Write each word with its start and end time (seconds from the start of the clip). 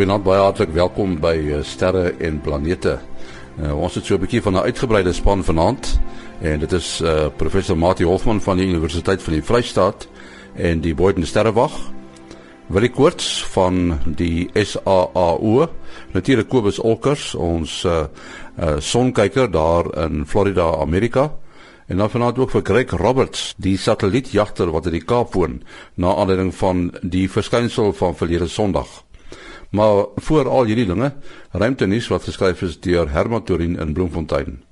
Goeienaand, 0.00 0.24
baie 0.24 0.40
hartlik 0.40 0.70
welkom 0.72 1.18
by 1.20 1.34
uh, 1.36 1.56
Sterre 1.60 2.14
en 2.24 2.38
Planete. 2.40 2.94
Uh, 3.60 3.74
ons 3.76 3.98
het 3.98 4.06
so 4.08 4.16
'n 4.16 4.22
bietjie 4.22 4.40
van 4.40 4.56
'n 4.56 4.64
uitgebreide 4.64 5.12
span 5.12 5.44
vanaand 5.44 6.00
en 6.40 6.60
dit 6.60 6.72
is 6.72 7.00
uh, 7.04 7.28
professor 7.36 7.76
Mati 7.76 8.04
Hofman 8.04 8.40
van 8.40 8.56
die 8.56 8.66
Universiteit 8.66 9.22
van 9.22 9.32
die 9.32 9.42
Vrystaat 9.42 10.08
en 10.56 10.80
die 10.80 10.94
Boyden 10.94 11.26
Sterrewag. 11.26 11.72
Willie 12.66 12.88
Koorts 12.88 13.44
van 13.52 14.00
die 14.06 14.48
SAAO, 14.54 15.68
natuurlik 16.12 16.48
Kobus 16.48 16.78
Olkers, 16.78 17.34
ons 17.34 17.84
uh, 17.84 18.04
uh, 18.56 18.78
sonkyker 18.78 19.50
daar 19.50 19.84
in 20.04 20.24
Florida, 20.26 20.80
Amerika. 20.80 21.30
En 21.86 21.96
dan 21.96 22.10
vanaand 22.10 22.38
ook 22.38 22.50
vir 22.50 22.62
Greg 22.64 22.90
Roberts, 22.90 23.54
die 23.58 23.76
satellietjagter 23.76 24.70
wat 24.70 24.86
in 24.86 24.92
die 24.92 25.04
Kaap 25.04 25.34
woon, 25.34 25.62
na 25.94 26.14
aanleiding 26.14 26.54
van 26.54 26.88
die 27.02 27.28
verskynsel 27.30 27.92
van 27.92 28.16
verlede 28.16 28.48
Sondag. 28.48 29.09
Maar 29.70 30.04
voor 30.16 30.48
al 30.48 30.64
hierdie 30.64 30.86
dinge, 30.86 31.12
ruimtenuus 31.50 32.08
wat 32.08 32.22
geskryf 32.22 32.62
is 32.62 32.80
deur 32.80 33.10
Herman 33.10 33.44
Torin 33.44 33.78
in 33.78 33.92
Bloemfontein. 33.92 34.62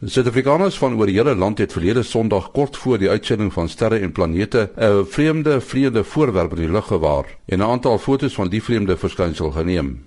Suid-Afrikaners 0.00 0.78
van 0.80 0.94
oor 0.96 1.10
die 1.10 1.16
hele 1.18 1.34
land 1.36 1.58
het 1.60 1.72
verlede 1.72 2.02
Sondag 2.02 2.50
kort 2.56 2.76
voor 2.76 2.98
die 2.98 3.08
uitsending 3.08 3.52
van 3.52 3.68
sterre 3.68 3.98
en 3.98 4.12
planete 4.12 4.70
'n 4.76 5.04
vreemde 5.04 5.60
vleiende 5.60 6.04
voorwerp 6.04 6.50
in 6.50 6.62
die 6.64 6.70
lug 6.70 6.86
gewaar 6.86 7.36
en 7.46 7.58
'n 7.58 7.70
aantal 7.72 7.98
fotos 7.98 8.34
van 8.34 8.48
die 8.48 8.62
vreemde 8.62 8.96
verskynsel 8.96 9.50
geneem. 9.50 10.06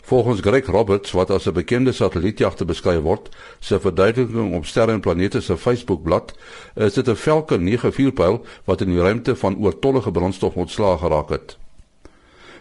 Volgens 0.00 0.40
Greg 0.40 0.66
Roberts 0.66 1.10
wat 1.10 1.30
as 1.30 1.46
'n 1.46 1.52
bekende 1.52 1.92
satellietjagter 1.92 2.66
beskryf 2.66 3.00
word, 3.00 3.28
se 3.58 3.80
verduideliking 3.80 4.54
op 4.54 4.66
sterre 4.66 4.92
en 4.92 5.00
planete 5.00 5.40
se 5.40 5.56
Facebookblad, 5.56 6.34
is 6.74 6.94
dit 6.94 7.08
'n 7.08 7.14
Falcon 7.14 7.64
9 7.64 7.92
vuurpyl 7.92 8.44
wat 8.64 8.80
in 8.80 8.88
die 8.88 9.00
ruimte 9.00 9.36
van 9.36 9.58
oortollige 9.58 10.10
brandstof 10.10 10.54
ontslae 10.54 10.98
geraak 10.98 11.28
het. 11.28 11.59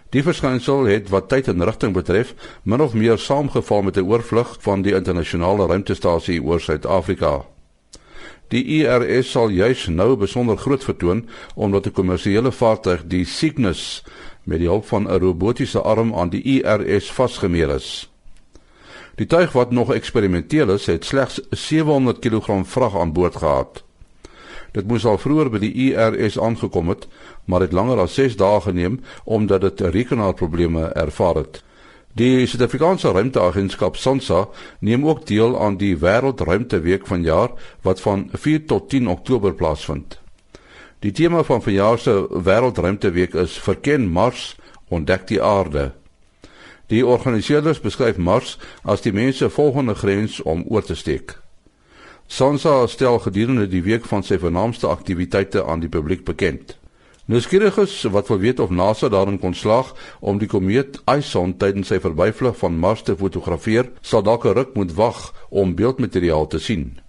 Die 0.10 0.24
verskynsel 0.26 0.88
het 0.90 1.12
wat 1.14 1.28
tyd 1.30 1.52
en 1.52 1.62
rigting 1.62 1.94
betref 1.94 2.32
min 2.66 2.82
of 2.82 2.96
meer 2.98 3.20
saamgeval 3.22 3.84
met 3.86 3.98
'n 3.98 4.10
oorvlug 4.10 4.56
van 4.60 4.82
die 4.82 4.94
internasionale 4.94 5.68
ruimtestasie 5.68 6.42
oor 6.44 6.60
Suid-Afrika. 6.60 7.46
Die 8.48 8.64
IRS 8.64 9.32
sal 9.32 9.50
juis 9.50 9.88
nou 9.88 10.16
besonder 10.16 10.58
groot 10.58 10.84
vertoon 10.84 11.30
omdat 11.56 11.86
'n 11.86 11.92
kommersiële 11.92 12.52
vaartuig, 12.52 13.04
die 13.06 13.26
Cygnus, 13.26 14.04
met 14.44 14.58
die 14.60 14.68
hulp 14.68 14.86
van 14.86 15.04
'n 15.04 15.20
robotiese 15.20 15.82
arm 15.82 16.16
aan 16.16 16.30
die 16.30 16.42
IRS 16.42 17.12
vasgemeer 17.12 17.70
is. 17.70 18.10
Die 19.16 19.28
tuig 19.28 19.52
wat 19.52 19.72
nog 19.72 19.94
eksperimenteel 19.94 20.70
is, 20.70 20.86
het 20.86 21.06
slegs 21.06 21.42
700 21.50 22.20
kg 22.20 22.66
vrag 22.66 22.98
aan 22.98 23.14
boord 23.14 23.36
gehad. 23.36 23.84
Dit 24.72 24.88
moes 24.88 25.06
al 25.06 25.18
vroeër 25.18 25.50
by 25.50 25.60
die 25.64 25.74
IRS 25.90 26.40
aangekom 26.40 26.90
het, 26.90 27.08
maar 27.46 27.62
het 27.66 27.74
langer 27.74 28.00
as 28.00 28.14
6 28.14 28.38
dae 28.38 28.62
geneem 28.62 29.00
omdat 29.24 29.62
dit 29.62 29.82
rekenaarprobleme 29.82 30.92
ervaar 30.94 31.36
het. 31.36 31.64
Die 32.20 32.46
Suid-Afrikaanse 32.48 33.12
Ruimteagentskap 33.12 33.96
SANSA 33.96 34.48
neem 34.80 35.06
ook 35.08 35.26
deel 35.26 35.54
aan 35.62 35.78
die 35.78 35.94
Wêreldruimteweek 35.98 37.06
vanjaar 37.08 37.54
wat 37.82 38.02
van 38.02 38.30
4 38.34 38.66
tot 38.66 38.90
10 38.90 39.08
Oktober 39.08 39.54
plaasvind. 39.54 40.20
Die 41.00 41.12
tema 41.12 41.44
van 41.44 41.62
vanjaar 41.62 42.00
se 42.00 42.28
Wêreldruimteweek 42.44 43.34
is 43.34 43.60
Verken 43.60 44.10
Mars, 44.10 44.58
ontdek 44.88 45.28
die 45.28 45.42
aarde. 45.42 45.92
Die 46.90 47.06
organiseerders 47.06 47.80
beskryf 47.80 48.18
Mars 48.18 48.58
as 48.84 49.02
die 49.02 49.14
mens 49.14 49.38
se 49.38 49.50
volgende 49.50 49.96
grens 49.96 50.42
om 50.42 50.66
oor 50.68 50.84
te 50.84 50.96
steek. 50.96 51.38
Sansa 52.30 52.88
stel 52.88 53.20
gedurende 53.20 53.66
die 53.68 53.82
week 53.82 54.04
van 54.06 54.22
sy 54.22 54.38
vernaamste 54.38 54.86
aktiwiteite 54.88 55.64
aan 55.66 55.82
die 55.82 55.90
publiek 55.90 56.28
bekend. 56.28 56.76
Nuuskieriges 57.26 58.04
wat 58.14 58.30
wil 58.30 58.38
weet 58.44 58.60
of 58.62 58.70
NASA 58.70 59.10
daarin 59.10 59.40
kon 59.42 59.56
slaag 59.58 59.96
om 60.22 60.38
die 60.38 60.48
komeet 60.48 61.00
Ison 61.10 61.56
tydens 61.58 61.90
sy 61.90 61.98
verbyvlug 62.00 62.54
van 62.62 62.78
Mars 62.78 63.02
te 63.02 63.18
fotografeer, 63.18 63.90
sal 64.02 64.22
dalk 64.22 64.46
'n 64.46 64.54
ruk 64.54 64.76
moet 64.78 64.94
wag 64.94 65.34
om 65.50 65.76
beeldmateriaal 65.76 66.48
te 66.48 66.60
sien. 66.60 67.00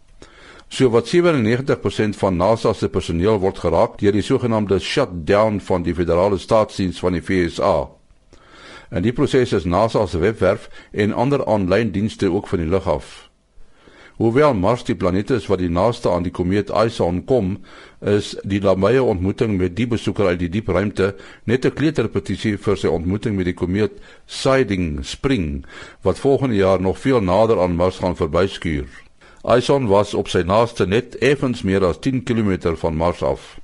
So 0.68 0.88
wat 0.88 1.08
97% 1.08 2.16
van 2.16 2.36
NASA 2.36 2.72
se 2.72 2.88
personeel 2.88 3.38
word 3.38 3.58
geraak 3.58 3.98
deur 3.98 4.12
die 4.12 4.22
sogenaamde 4.22 4.78
shutdown 4.78 5.60
van 5.60 5.82
die 5.82 5.94
federale 5.94 6.38
staatsdiens 6.38 6.98
van 6.98 7.12
die 7.12 7.22
VSA. 7.22 7.88
En 8.90 9.02
die 9.02 9.12
proses 9.12 9.52
is 9.52 9.64
NASA 9.64 10.06
se 10.06 10.18
webwerf 10.18 10.70
en 10.92 11.12
ander 11.12 11.44
aanlyn 11.46 11.90
dienste 11.90 12.32
ook 12.32 12.48
van 12.48 12.58
die 12.58 12.68
lug 12.68 12.88
af. 12.88 13.29
Hoewel 14.20 14.52
Mars 14.52 14.82
die 14.84 14.94
planeet 15.00 15.30
is 15.32 15.46
wat 15.48 15.62
die 15.62 15.70
naaste 15.72 16.10
aan 16.12 16.26
die 16.26 16.32
komeet 16.36 16.68
Ison 16.76 17.22
kom, 17.24 17.54
is 18.04 18.34
die 18.44 18.58
nabye 18.60 19.00
ontmoeting 19.00 19.54
met 19.56 19.78
die 19.78 19.86
besoeker 19.88 20.28
uit 20.28 20.42
die 20.42 20.50
diep 20.52 20.68
ruimte 20.68 21.14
net 21.48 21.64
'n 21.64 21.72
kleuterpetisie 21.78 22.58
vir 22.58 22.76
sy 22.76 22.92
ontmoeting 22.92 23.38
met 23.38 23.48
die 23.48 23.56
komeet 23.56 23.96
Siding 24.26 25.00
Spring 25.08 25.64
wat 26.04 26.20
volgende 26.20 26.60
jaar 26.60 26.80
nog 26.80 26.98
veel 26.98 27.24
nader 27.24 27.62
aan 27.62 27.80
Mars 27.80 28.02
gaan 28.04 28.16
verbyskuur. 28.16 28.84
Ison 29.56 29.88
was 29.88 30.12
op 30.14 30.28
sy 30.28 30.44
naaste 30.44 30.86
net 30.86 31.16
effens 31.24 31.62
meer 31.62 31.84
as 31.84 31.98
10 31.98 32.22
km 32.22 32.76
van 32.76 32.96
Mars 32.96 33.22
af. 33.22 33.58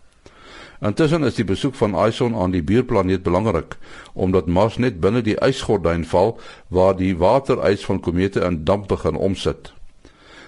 Intussen 0.81 1.25
is 1.25 1.35
die 1.35 1.45
besoek 1.45 1.75
van 1.75 1.93
Ison 2.09 2.35
aan 2.35 2.51
die 2.51 2.63
buurplaneet 2.63 3.23
belangrik 3.23 3.77
omdat 4.15 4.47
Mars 4.47 4.79
net 4.79 5.01
binne 5.01 5.23
die 5.23 5.37
ysgordyn 5.37 6.05
val 6.05 6.39
waar 6.69 6.97
die 6.97 7.17
waterys 7.17 7.85
van 7.85 8.01
komete 8.01 8.41
in 8.41 8.65
damp 8.65 8.89
begin 8.89 9.17
omsit. 9.17 9.77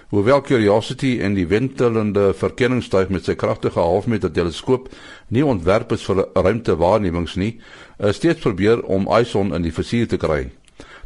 Hoewel 0.09 0.41
Curiosity 0.41 1.19
en 1.21 1.35
die 1.37 1.45
wentelende 1.47 2.31
verkenningstuig 2.33 3.11
met 3.13 3.27
sy 3.29 3.35
kragtige 3.37 3.77
halfmeter 3.77 4.31
teleskoop 4.33 4.87
nie 5.29 5.43
ontwerp 5.45 5.91
is 5.93 6.05
vir 6.07 6.23
ruimtewaarnemings 6.33 7.35
nie, 7.37 7.51
is 8.01 8.17
steeds 8.17 8.41
probeer 8.41 8.81
om 8.89 9.05
Ison 9.19 9.53
in 9.53 9.67
die 9.67 9.73
visuur 9.75 10.07
te 10.09 10.17
kry. 10.17 10.47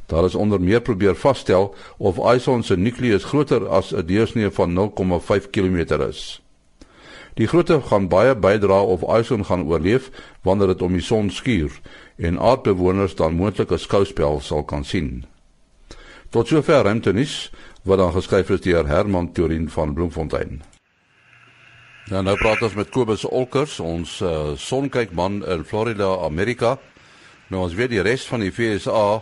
Daar 0.08 0.30
is 0.30 0.38
onder 0.40 0.64
meer 0.64 0.80
probeer 0.88 1.20
vasstel 1.20 1.74
of 2.00 2.22
Ison 2.32 2.64
se 2.64 2.78
nukleus 2.80 3.28
groter 3.28 3.68
as 3.68 3.92
'n 3.92 4.08
deursnee 4.08 4.50
van 4.50 4.72
0,5 4.72 5.50
km 5.52 6.00
is. 6.08 6.40
Die 7.36 7.48
grootte 7.48 7.82
gaan 7.82 8.08
baie 8.08 8.36
bydra 8.36 8.84
of 8.84 9.04
Ison 9.20 9.46
gaan 9.46 9.68
oorleef 9.68 10.12
wanneer 10.44 10.68
dit 10.68 10.82
om 10.82 10.94
die 10.94 11.04
son 11.04 11.30
skuur 11.30 11.72
en 12.16 12.40
aardbewoners 12.40 13.16
dan 13.16 13.36
moontlik 13.36 13.72
'n 13.72 13.78
skouspel 13.78 14.40
sal 14.40 14.64
kan 14.64 14.86
sien. 14.86 15.26
Tot 16.30 16.48
sover 16.48 16.84
ruimtenis 16.84 17.52
wat 17.84 17.98
dan 17.98 18.14
geskryf 18.16 18.50
is 18.50 18.62
deur 18.64 18.88
Herman 18.88 19.32
Turin 19.32 19.70
van 19.70 19.94
Bloemfontein. 19.94 20.62
Ja, 22.06 22.22
nou 22.22 22.36
praat 22.38 22.62
ons 22.62 22.76
met 22.76 22.90
Kobus 22.92 23.24
Olkers, 23.26 23.78
ons 23.80 24.18
uh, 24.22 24.54
sonkykman 24.60 25.42
in 25.48 25.64
Florida, 25.68 26.10
Amerika. 26.24 26.78
Nou 27.48 27.64
ons 27.64 27.76
weet 27.76 27.94
die 27.94 28.04
res 28.04 28.26
van 28.28 28.44
die 28.44 28.52
FSA, 28.52 29.22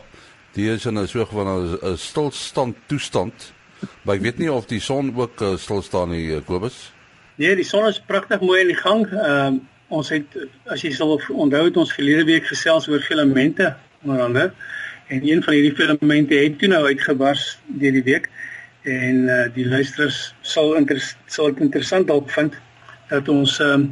die 0.58 0.70
is 0.74 0.86
in 0.86 0.98
'n 0.98 1.08
soort 1.08 1.30
van 1.30 1.48
'n 1.48 1.98
stilstand 1.98 2.78
toestand. 2.86 3.54
Maar 4.02 4.16
ek 4.16 4.22
weet 4.22 4.38
nie 4.38 4.52
of 4.52 4.66
die 4.66 4.80
son 4.80 5.14
ook 5.16 5.42
uh, 5.42 5.58
stil 5.58 5.82
staan 5.82 6.10
nie, 6.10 6.26
uh, 6.30 6.42
Kobus. 6.46 6.94
Nee, 7.36 7.56
die 7.56 7.66
son 7.66 7.88
is 7.88 8.00
pragtig 8.00 8.42
mooi 8.42 8.62
in 8.62 8.68
die 8.68 8.82
gang. 8.82 9.06
Ehm 9.08 9.54
uh, 9.54 9.60
ons 9.92 10.10
het 10.10 10.38
as 10.72 10.82
jy 10.82 10.92
sal 10.96 11.20
onthou 11.30 11.66
het 11.66 11.78
ons 11.78 11.94
verlede 11.94 12.24
week 12.24 12.46
gesels 12.48 12.88
oor 12.88 13.02
filamente 13.04 13.76
onder 14.04 14.22
andere 14.22 14.54
en 15.08 15.28
een 15.28 15.44
van 15.44 15.54
hierdie 15.54 15.74
filamente 15.76 16.36
het 16.36 16.60
toe 16.60 16.70
nou 16.72 16.86
uitgebars 16.86 17.58
deur 17.66 17.98
die 17.98 18.06
week 18.08 18.30
en 18.84 19.16
uh, 19.30 19.46
die 19.54 19.68
luisteraars 19.68 20.34
sal 20.42 20.76
inter 20.76 21.00
sal 21.26 21.52
dit 21.52 21.60
interessant 21.68 22.08
dalk 22.08 22.30
vind 22.34 22.56
dat 23.10 23.30
ons 23.30 23.60
um, 23.60 23.92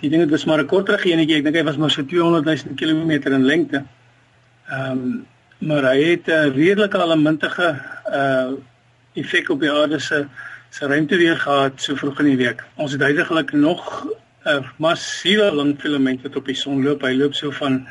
die 0.00 0.10
ding 0.10 0.24
het 0.24 0.30
was 0.30 0.44
maar 0.44 0.62
'n 0.62 0.66
korter 0.66 0.98
geenetjie 0.98 1.38
ek 1.38 1.44
dink 1.44 1.56
hy 1.56 1.64
was 1.64 1.76
maar 1.76 1.90
so 1.90 2.02
200 2.04 2.44
000 2.44 2.74
km 2.74 3.32
in 3.32 3.44
lengte. 3.44 3.84
Ehm 4.68 4.90
um, 4.90 5.26
maar 5.58 5.82
hy 5.82 6.02
het 6.10 6.26
'n 6.26 6.30
uh, 6.30 6.54
redelike 6.54 6.98
almintige 6.98 7.80
uh 8.12 8.52
effek 9.14 9.48
op 9.48 9.60
die 9.60 9.72
aarde 9.72 9.98
se 9.98 10.26
se 10.70 10.86
ruimte 10.86 11.16
weer 11.16 11.36
gehad 11.36 11.80
so 11.80 11.94
vroeg 11.94 12.18
in 12.20 12.26
die 12.26 12.36
week. 12.36 12.64
Ons 12.74 12.92
het 12.92 13.00
heidaglik 13.00 13.52
nog 13.52 14.04
'n 14.04 14.48
uh, 14.48 14.68
massiewe 14.76 15.54
lang 15.54 15.80
filament 15.80 16.22
wat 16.22 16.36
op 16.36 16.46
die 16.46 16.54
son 16.54 16.82
loop. 16.82 17.02
Hy 17.02 17.14
loop 17.14 17.34
so 17.34 17.50
van 17.50 17.86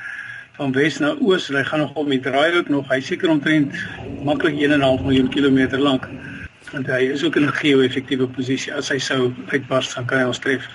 van 0.58 0.72
wes 0.76 1.00
na 1.04 1.14
oos. 1.20 1.48
Hy 1.52 1.64
gaan 1.64 1.84
nog 1.84 1.94
om 2.00 2.10
die 2.10 2.20
draaihoek 2.24 2.70
nog. 2.72 2.88
Hy 2.92 3.02
seker 3.04 3.30
omtrent 3.30 3.76
maklik 4.24 4.56
1.5 4.60 5.04
miljoen 5.06 5.30
kilometer 5.30 5.80
lank. 5.80 6.08
Want 6.72 6.88
hy 6.92 7.02
is 7.14 7.24
ook 7.24 7.36
in 7.36 7.48
'n 7.48 7.58
geo-effektiewe 7.62 8.28
posisie. 8.28 8.74
As 8.74 8.90
hy 8.90 8.98
sou 9.00 9.34
uitbars, 9.52 9.94
dan 9.96 10.06
kan 10.06 10.20
hy 10.20 10.26
ons 10.26 10.40
tref. 10.40 10.68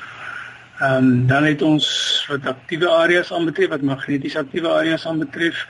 Ehm 0.81 0.97
um, 0.97 1.27
dan 1.27 1.45
het 1.45 1.63
ons 1.63 1.87
wat 2.29 2.47
aktiewe 2.47 2.89
areas 2.89 3.33
aanbetref, 3.33 3.69
wat 3.69 3.83
magneties 3.83 4.37
aktiewe 4.37 4.69
areas 4.69 5.07
aanbetref, 5.07 5.67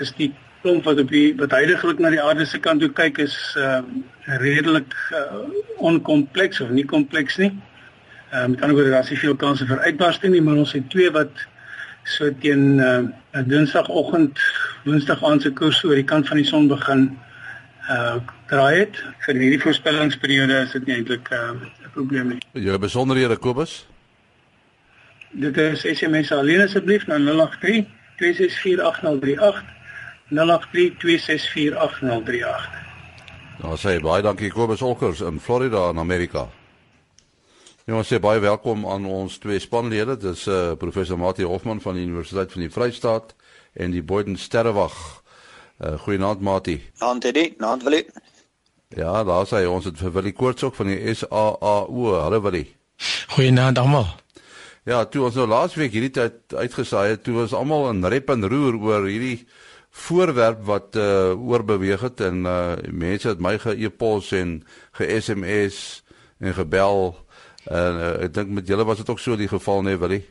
is 0.00 0.12
die 0.16 0.32
klomp 0.62 0.84
wat 0.84 0.98
op 0.98 1.08
die 1.08 1.34
wat 1.36 1.50
heidaglik 1.50 1.98
na 1.98 2.10
die 2.10 2.22
aarde 2.22 2.44
se 2.44 2.58
kant 2.58 2.80
toe 2.80 2.92
kyk 2.92 3.18
is 3.18 3.36
ehm 3.56 3.84
uh, 4.28 4.38
redelik 4.40 4.94
uh, 5.12 5.44
onkompleks 5.76 6.60
of 6.60 6.68
nie 6.68 6.84
kompleks 6.84 7.36
nie. 7.36 7.52
Ehm 8.30 8.44
um, 8.44 8.56
kan 8.56 8.70
ook 8.70 8.90
daar 8.90 9.10
is 9.10 9.20
veel 9.20 9.36
kanse 9.36 9.66
vir 9.66 9.80
uitbarsting 9.80 10.32
nie, 10.32 10.42
maar 10.42 10.56
ons 10.56 10.72
het 10.72 10.90
twee 10.90 11.10
wat 11.10 11.46
so 12.08 12.32
teen 12.40 12.80
uh, 12.80 13.04
Dinsdagoggend, 13.46 14.40
Woensdag 14.84 15.24
aand 15.24 15.42
se 15.44 15.52
koers 15.52 15.84
oor 15.84 15.94
die 15.98 16.06
kant 16.08 16.28
van 16.28 16.36
die 16.40 16.48
son 16.48 16.68
begin 16.70 17.18
uh 17.88 18.16
draai 18.48 18.78
het. 18.78 18.96
Vir 19.26 19.34
hierdie 19.36 19.60
voorspellingsperiode 19.60 20.62
is 20.64 20.72
dit 20.72 20.86
nie 20.88 20.96
eintlik 20.96 21.28
uh, 21.32 21.38
'n 21.52 21.60
uh, 21.84 21.88
probleem 21.92 22.28
nie. 22.32 22.40
Julle 22.52 22.78
besonderhede 22.80 23.36
Kobus? 23.36 23.86
Dit 25.30 25.56
is 25.56 25.84
SMS 25.84 26.32
alleen 26.32 26.60
asseblief 26.64 27.06
na 27.06 27.18
083 27.20 27.84
2648038 28.18 29.62
0832648038 30.28 32.88
Nou 33.58 33.74
sê 33.76 33.98
baie 34.00 34.22
dankie 34.22 34.50
Kobus 34.54 34.82
Olkers 34.82 35.20
in 35.20 35.40
Florida 35.40 35.90
in 35.90 35.98
Amerika. 35.98 36.48
Ja, 37.88 37.94
ons 37.96 38.10
sê 38.12 38.18
baie 38.20 38.36
welkom 38.44 38.82
aan 38.84 39.06
ons 39.08 39.38
twee 39.40 39.56
spanlede. 39.64 40.18
Dit 40.20 40.34
is 40.34 40.42
uh, 40.52 40.74
professor 40.76 41.16
Mati 41.16 41.46
Hofman 41.48 41.78
van 41.80 41.96
die 41.96 42.02
Universiteit 42.04 42.50
van 42.52 42.60
die 42.60 42.68
Vrystaat 42.68 43.30
en 43.80 43.94
die 43.94 44.02
Boyden 44.04 44.34
Sterrewag. 44.36 44.96
Uh, 45.80 45.94
Goeienaand 46.02 46.42
Mati. 46.44 46.74
Aand 47.00 47.24
Teddy, 47.24 47.54
naand 47.56 47.86
Willie. 47.86 48.02
Ja, 48.92 49.22
daar 49.24 49.48
sê 49.48 49.62
ons 49.64 49.88
het 49.88 49.96
vir 50.02 50.12
Willie 50.18 50.34
Koorts 50.36 50.66
ook 50.68 50.76
van 50.76 50.90
die 50.92 51.14
SAAU. 51.16 52.10
Hallo 52.12 52.42
Willie. 52.44 52.66
Goeienaand 53.32 53.80
almal. 53.80 54.10
Ja, 54.84 55.06
toe 55.08 55.24
ons 55.30 55.38
nou 55.40 55.46
laasweek 55.48 55.96
hierdie 55.96 56.12
tyd 56.18 56.58
uitgesaai 56.58 57.14
het, 57.14 57.22
toe 57.24 57.38
was 57.38 57.54
almal 57.56 57.88
in 57.94 58.04
rep 58.04 58.28
en 58.34 58.44
roer 58.52 58.76
oor 58.76 59.08
hierdie 59.08 59.46
voorwerp 60.04 60.60
wat 60.68 61.00
uh 61.00 61.32
oorbeweeg 61.32 62.04
het 62.04 62.20
en 62.28 62.44
uh 62.44 62.76
mense 62.92 63.32
het 63.32 63.40
my 63.40 63.56
ge-e-pos 63.64 64.34
en 64.36 64.58
ge-SMS 65.00 65.80
en 66.44 66.52
gebel 66.60 67.16
en 67.68 68.00
uh, 68.00 68.12
ek 68.24 68.34
dink 68.34 68.52
met 68.56 68.68
julle 68.68 68.86
was 68.88 69.00
dit 69.02 69.10
ook 69.12 69.20
so 69.20 69.36
die 69.36 69.48
geval 69.48 69.82
nee 69.84 69.98
Willie 70.00 70.24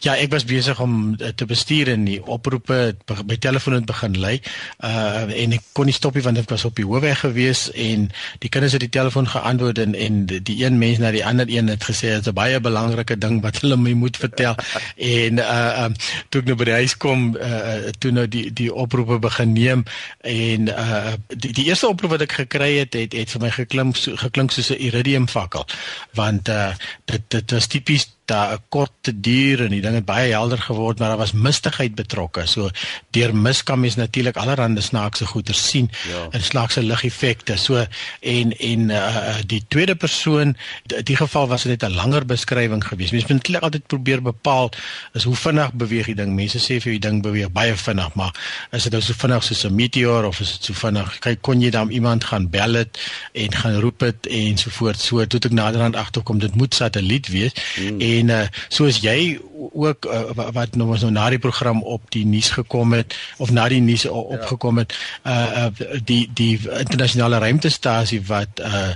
Ja, 0.00 0.14
ek 0.16 0.30
was 0.30 0.44
besig 0.44 0.80
om 0.80 1.14
eh, 1.18 1.32
te 1.34 1.46
bestuur 1.46 1.88
en 1.92 2.04
die 2.04 2.20
oproepe 2.24 2.96
by 3.24 3.36
telefoon 3.36 3.74
het 3.74 3.88
begin 3.88 4.18
lui. 4.20 4.40
Uh 4.84 5.28
en 5.40 5.52
ek 5.56 5.64
kon 5.76 5.86
nie 5.88 5.94
stop 5.94 6.14
nie 6.16 6.24
want 6.24 6.38
ek 6.40 6.50
was 6.50 6.64
op 6.64 6.76
die 6.76 6.86
hoofweg 6.86 7.20
gewees 7.22 7.68
en 7.72 8.08
die 8.42 8.50
kinders 8.52 8.74
het 8.76 8.84
die 8.84 8.92
telefoon 8.92 9.28
geantwoord 9.28 9.78
en 9.78 9.94
en 9.94 10.24
die 10.30 10.56
een 10.64 10.78
mens 10.78 10.98
na 10.98 11.10
die 11.14 11.24
ander 11.26 11.48
een 11.48 11.68
het 11.68 11.84
gesê 11.84 12.14
dit 12.16 12.26
is 12.26 12.32
'n 12.32 12.34
baie 12.34 12.60
belangrike 12.60 13.18
ding 13.18 13.40
wat 13.42 13.60
hulle 13.60 13.76
my 13.76 13.92
moet 13.92 14.16
vertel. 14.16 14.54
en 14.96 15.38
uh 15.38 15.84
um 15.84 15.94
toe 16.28 16.40
ek 16.40 16.46
nou 16.46 16.56
by 16.56 16.64
die 16.64 16.78
huis 16.82 16.96
kom 16.96 17.36
uh 17.36 17.92
toe 17.98 18.12
nou 18.12 18.26
die 18.28 18.52
die 18.52 18.70
oproepe 18.72 19.18
begin 19.18 19.52
neem 19.52 19.84
en 20.20 20.68
uh 20.68 21.14
die, 21.28 21.52
die 21.52 21.66
eerste 21.68 21.88
oproep 21.88 22.10
wat 22.16 22.26
ek 22.26 22.32
gekry 22.44 22.72
het 22.78 22.94
het 22.98 23.12
het 23.12 23.30
vir 23.30 23.44
my 23.44 23.50
geklink 23.50 23.96
so, 23.96 24.16
geklink 24.16 24.52
soos 24.54 24.70
'n 24.70 24.80
iridium 24.80 25.28
fakkel 25.28 25.66
want 26.14 26.48
uh 26.48 26.72
dit 27.04 27.22
dit 27.28 27.50
was 27.50 27.66
tipies 27.66 28.08
daar 28.30 28.54
'n 28.54 28.62
kort 28.68 28.92
te 29.00 29.12
duur 29.20 29.64
en 29.64 29.74
die 29.74 29.82
ding 29.82 29.94
het 29.94 30.04
baie 30.04 30.30
helder 30.32 30.58
geword 30.58 30.98
maar 30.98 31.08
daar 31.08 31.22
was 31.24 31.32
mistigheid 31.32 31.94
betrokke. 31.94 32.46
So 32.46 32.70
deur 33.10 33.34
mis 33.34 33.62
kan 33.62 33.80
mens 33.80 33.96
natuurlik 33.96 34.36
allerlei 34.36 34.80
snaakse 34.80 35.26
goeie 35.26 35.54
sien 35.54 35.90
ja. 36.08 36.26
en 36.30 36.42
snaakse 36.42 36.82
ligeffekte. 36.82 37.56
So 37.56 37.86
en 38.20 38.56
en 38.58 38.90
uh, 38.90 39.34
die 39.46 39.64
tweede 39.68 39.94
persoon 39.94 40.56
in 40.86 41.04
die 41.04 41.16
geval 41.16 41.48
was 41.48 41.62
dit 41.62 41.80
net 41.80 41.90
'n 41.90 41.94
langer 41.94 42.26
beskrywing 42.26 42.84
geweest. 42.84 43.12
Mens 43.12 43.26
moet 43.26 43.32
eintlik 43.32 43.62
altyd 43.62 43.86
probeer 43.86 44.22
bepaal 44.22 44.70
is 45.12 45.24
hoe 45.24 45.36
vinnig 45.36 45.72
beweeg 45.72 46.06
die 46.06 46.14
ding. 46.14 46.34
Mense 46.34 46.58
sê 46.58 46.80
vir 46.80 46.92
die 46.92 47.04
ding 47.08 47.22
beweeg 47.22 47.50
baie 47.52 47.76
vinnig, 47.76 48.14
maar 48.14 48.34
is 48.70 48.82
dit 48.82 48.92
nou 48.92 49.02
so 49.02 49.12
vinnig 49.16 49.44
soos 49.44 49.64
'n 49.64 49.74
meteoor 49.74 50.24
of 50.24 50.40
is 50.40 50.52
dit 50.52 50.64
so 50.64 50.72
vinnig? 50.72 51.18
Kyk, 51.18 51.42
kon 51.42 51.60
jy 51.60 51.70
dan 51.70 51.90
iemand 51.90 52.24
gaan 52.24 52.50
bel 52.50 52.74
het 52.74 52.98
en 53.32 53.54
gaan 53.54 53.80
roep 53.80 53.98
dit 53.98 54.26
en 54.26 54.58
so 54.58 54.70
voort. 54.70 55.00
So 55.00 55.26
toe 55.26 55.40
ek 55.40 55.52
naderhand 55.52 55.96
agterkom 55.96 56.38
dit 56.38 56.54
moet 56.54 56.74
satelliet 56.74 57.28
wees. 57.28 57.52
Mm. 57.80 58.00
En 58.00 58.19
en 58.20 58.32
uh, 58.34 58.42
soos 58.68 59.00
jy 59.04 59.38
ook 59.72 60.06
uh, 60.08 60.48
wat 60.56 60.76
nou 60.78 60.88
ons 60.94 61.04
nou 61.04 61.12
na 61.14 61.28
die 61.32 61.40
program 61.42 61.82
op 61.82 62.06
die 62.14 62.24
nuus 62.26 62.50
gekom 62.56 62.94
het 62.96 63.16
of 63.38 63.52
na 63.54 63.68
die 63.72 63.80
nuus 63.84 64.06
ja. 64.08 64.10
opgekom 64.10 64.80
het 64.82 64.94
uh, 65.24 65.66
uh 65.66 65.98
die 66.04 66.22
die 66.34 66.54
internasionale 66.78 67.38
ruimtestasie 67.42 68.22
wat 68.28 68.62
uh 68.64 68.92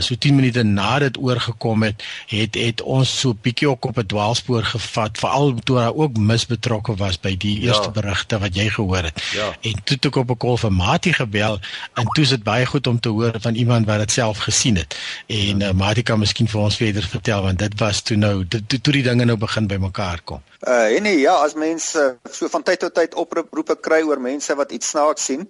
so 0.00 0.16
10 0.16 0.34
minute 0.34 0.62
na 0.62 0.98
dit 0.98 1.18
oorgekom 1.18 1.82
het 1.82 2.02
het 2.30 2.56
het 2.58 2.82
ons 2.82 3.10
so 3.20 3.34
bietjie 3.34 3.68
ook 3.68 3.84
op 3.84 3.98
'n 3.98 4.06
dwaalspoor 4.06 4.64
gevat 4.64 5.18
veral 5.18 5.54
toe 5.54 5.76
daar 5.76 5.94
ook 5.94 6.16
misbetrokke 6.16 6.94
was 6.96 7.20
by 7.20 7.36
die 7.36 7.60
ja. 7.60 7.66
eerste 7.66 7.90
ja. 7.92 8.00
berigte 8.00 8.38
wat 8.38 8.54
jy 8.54 8.68
gehoor 8.70 9.02
het 9.02 9.22
ja. 9.32 9.48
en 9.60 9.72
toe 9.84 9.96
het 9.96 10.04
ek 10.04 10.16
op 10.16 10.30
'n 10.30 10.36
kol 10.36 10.56
vir 10.56 10.72
Mati 10.72 11.12
gebel 11.12 11.60
en 11.94 12.06
toe 12.06 12.24
is 12.24 12.28
dit 12.28 12.42
baie 12.42 12.66
goed 12.66 12.86
om 12.86 13.00
te 13.00 13.08
hoor 13.08 13.34
van 13.40 13.54
iemand 13.54 13.86
wat 13.86 13.98
dit 13.98 14.12
self 14.12 14.38
gesien 14.38 14.76
het 14.76 14.96
en 15.26 15.58
ja. 15.58 15.68
uh, 15.68 15.72
Mati 15.72 16.02
kan 16.02 16.18
miskien 16.18 16.48
vir 16.48 16.60
ons 16.60 16.76
verder 16.76 17.02
vertel 17.02 17.42
want 17.42 17.58
dit 17.58 17.78
was 17.78 18.02
toe 18.02 18.16
nou 18.16 18.44
dit 18.48 18.63
toe, 18.68 18.80
toe 18.80 18.92
die 18.96 19.04
dinge 19.06 19.26
nou 19.28 19.36
begin 19.40 19.66
bymekaar 19.70 20.22
kom. 20.24 20.42
Uh 20.60 20.94
en 20.96 21.02
nee, 21.06 21.18
ja, 21.20 21.34
as 21.44 21.56
mense 21.58 22.04
so 22.30 22.50
van 22.52 22.62
tyd 22.66 22.82
tot 22.84 22.94
tyd 22.96 23.16
oproepe 23.20 23.76
kry 23.80 24.02
oor 24.06 24.20
mense 24.20 24.54
wat 24.58 24.72
iets 24.72 24.92
snaaks 24.94 25.26
sien, 25.30 25.48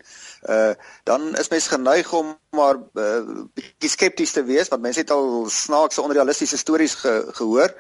uh 0.49 0.73
dan 1.09 1.33
is 1.41 1.51
mens 1.53 1.69
geneig 1.73 2.13
om 2.13 2.35
maar 2.57 2.81
uh, 2.95 3.21
bietjie 3.55 3.93
skepties 3.93 4.35
te 4.37 4.45
wees 4.47 4.71
want 4.73 4.83
mense 4.83 5.03
het 5.03 5.13
al 5.15 5.47
snaakse 5.51 6.03
onrealistiese 6.03 6.59
stories 6.59 6.95
ge, 7.03 7.15
gehoor. 7.41 7.75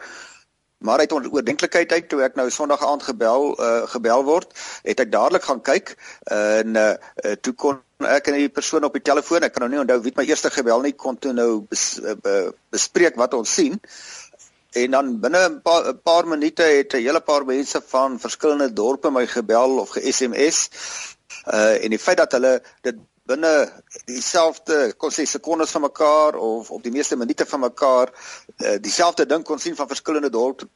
Maar 0.84 0.98
uit 0.98 1.12
oordenklikheid 1.12 1.92
uit 1.92 2.08
toe 2.08 2.20
ek 2.26 2.34
nou 2.36 2.50
Sondag 2.50 2.82
aand 2.84 3.02
gebel 3.02 3.54
uh 3.56 3.86
gebel 3.94 4.24
word, 4.26 4.52
het 4.84 5.00
ek 5.00 5.12
dadelik 5.12 5.46
gaan 5.48 5.62
kyk 5.64 5.96
en 6.28 6.76
uh 6.76 6.92
toe 7.40 7.54
kon 7.54 7.80
ek 8.04 8.28
en 8.28 8.36
die 8.36 8.50
persoon 8.52 8.84
op 8.84 8.92
die 8.96 9.04
telefoon, 9.04 9.46
ek 9.46 9.54
kan 9.54 9.64
nou 9.64 9.70
nie 9.72 9.80
onthou 9.80 10.00
wie 10.04 10.12
my 10.16 10.26
eerste 10.28 10.50
gebel 10.52 10.82
nie 10.84 10.92
kon 10.98 11.16
toe 11.16 11.32
nou 11.32 11.64
bes, 11.70 11.84
uh, 12.02 12.50
bespreek 12.74 13.16
wat 13.20 13.36
ons 13.38 13.54
sien 13.54 13.78
en 14.74 14.90
dan 14.90 15.20
binne 15.20 15.42
'n 15.48 15.62
paar, 15.62 15.94
paar 15.94 16.26
minute 16.26 16.62
het 16.62 16.92
'n 16.92 17.06
hele 17.06 17.20
paar 17.20 17.44
mense 17.44 17.82
van 17.86 18.20
verskillende 18.20 18.72
dorpe 18.72 19.10
my 19.10 19.26
gebel 19.26 19.78
of 19.78 19.88
ge-SMS. 19.88 20.70
Uh 21.46 21.84
en 21.84 21.90
die 21.90 21.98
feit 21.98 22.16
dat 22.16 22.32
hulle 22.32 22.62
dit 22.80 22.96
binne 23.22 23.82
dieselfde 24.04 24.92
kon 24.96 25.10
sê 25.10 25.24
sekondes 25.24 25.70
van 25.70 25.80
mekaar 25.80 26.34
of 26.34 26.70
op 26.70 26.82
die 26.82 26.92
meeste 26.92 27.16
minute 27.16 27.46
van 27.46 27.60
mekaar 27.60 28.12
uh, 28.56 28.76
dieselfde 28.80 29.26
ding 29.26 29.44
kon 29.44 29.58
sien 29.58 29.76
van 29.76 29.88
verskillende 29.88 30.30
dorpe 30.30 30.68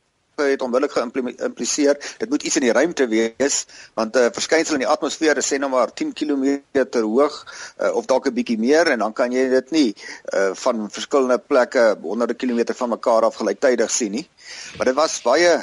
het 0.47 0.63
onmiddellik 0.63 0.93
geïmpliseer 0.93 1.99
dit 2.19 2.29
moet 2.29 2.43
iets 2.43 2.57
in 2.57 2.67
die 2.67 2.73
ruimte 2.73 3.09
wees 3.09 3.67
want 3.95 4.17
'n 4.17 4.19
uh, 4.19 4.33
verskynsel 4.33 4.75
in 4.75 4.85
die 4.85 4.93
atmosfeer 4.95 5.37
is 5.37 5.53
sê 5.53 5.59
nou 5.59 5.71
maar 5.71 5.93
10 5.93 6.13
km 6.13 6.61
hoog 7.01 7.45
uh, 7.81 7.95
of 7.95 8.07
dalk 8.07 8.27
'n 8.27 8.35
bietjie 8.35 8.59
meer 8.59 8.87
en 8.87 8.99
dan 8.99 9.13
kan 9.13 9.33
jy 9.33 9.49
dit 9.49 9.71
nie 9.71 9.95
uh, 10.35 10.51
van 10.55 10.91
verskillende 10.91 11.39
plekke 11.39 11.97
honderde 12.03 12.35
kilometer 12.35 12.75
van 12.75 12.89
mekaar 12.89 13.25
af 13.25 13.35
gelyktydig 13.35 13.91
sien 13.91 14.13
nie 14.13 14.29
maar 14.77 14.87
dit 14.87 14.95
was 14.95 15.23
baie 15.23 15.59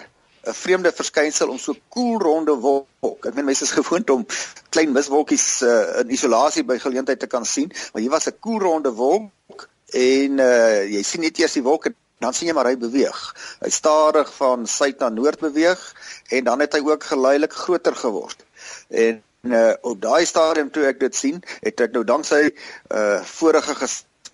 'n 0.46 0.54
vreemde 0.54 0.92
verskynsel 0.92 1.50
om 1.50 1.58
so 1.58 1.74
koel 1.90 2.20
ronde 2.20 2.54
wolk. 2.62 3.26
Ek 3.26 3.34
meen 3.34 3.46
mense 3.46 3.64
is 3.66 3.74
gewoond 3.74 4.10
om 4.10 4.26
klein 4.70 4.92
miswolkies 4.94 5.62
uh, 5.66 6.02
in 6.04 6.14
isolasie 6.14 6.64
by 6.64 6.78
geleentheid 6.78 7.20
te 7.20 7.28
kan 7.28 7.46
sien, 7.46 7.72
maar 7.94 8.02
hier 8.02 8.14
was 8.14 8.28
'n 8.30 8.38
koel 8.40 8.60
ronde 8.60 8.92
wolk 8.94 9.68
en 9.94 10.40
uh, 10.40 10.84
jy 10.86 11.02
sien 11.04 11.22
net 11.22 11.40
eers 11.40 11.58
die 11.58 11.64
wolke 11.66 11.94
dan 12.24 12.34
sien 12.34 12.48
jy 12.48 12.56
maar 12.56 12.70
hy 12.70 12.78
beweeg. 12.80 13.22
Hy 13.64 13.70
stadig 13.74 14.32
van 14.38 14.66
suid 14.68 15.00
na 15.00 15.10
noord 15.10 15.40
beweeg 15.44 15.82
en 16.30 16.44
dan 16.48 16.64
het 16.64 16.74
hy 16.78 16.82
ook 16.86 17.04
geleidelik 17.04 17.54
groter 17.54 17.96
geword. 17.96 18.46
En 18.90 19.22
uh, 19.42 19.74
op 19.82 20.02
daai 20.02 20.26
stadium 20.26 20.72
toe 20.72 20.86
ek 20.90 21.00
dit 21.00 21.16
sien, 21.16 21.42
het 21.62 21.82
ek 21.88 21.96
nou 21.96 22.04
danksy 22.08 22.48
uh 22.94 23.22
vorige 23.36 23.76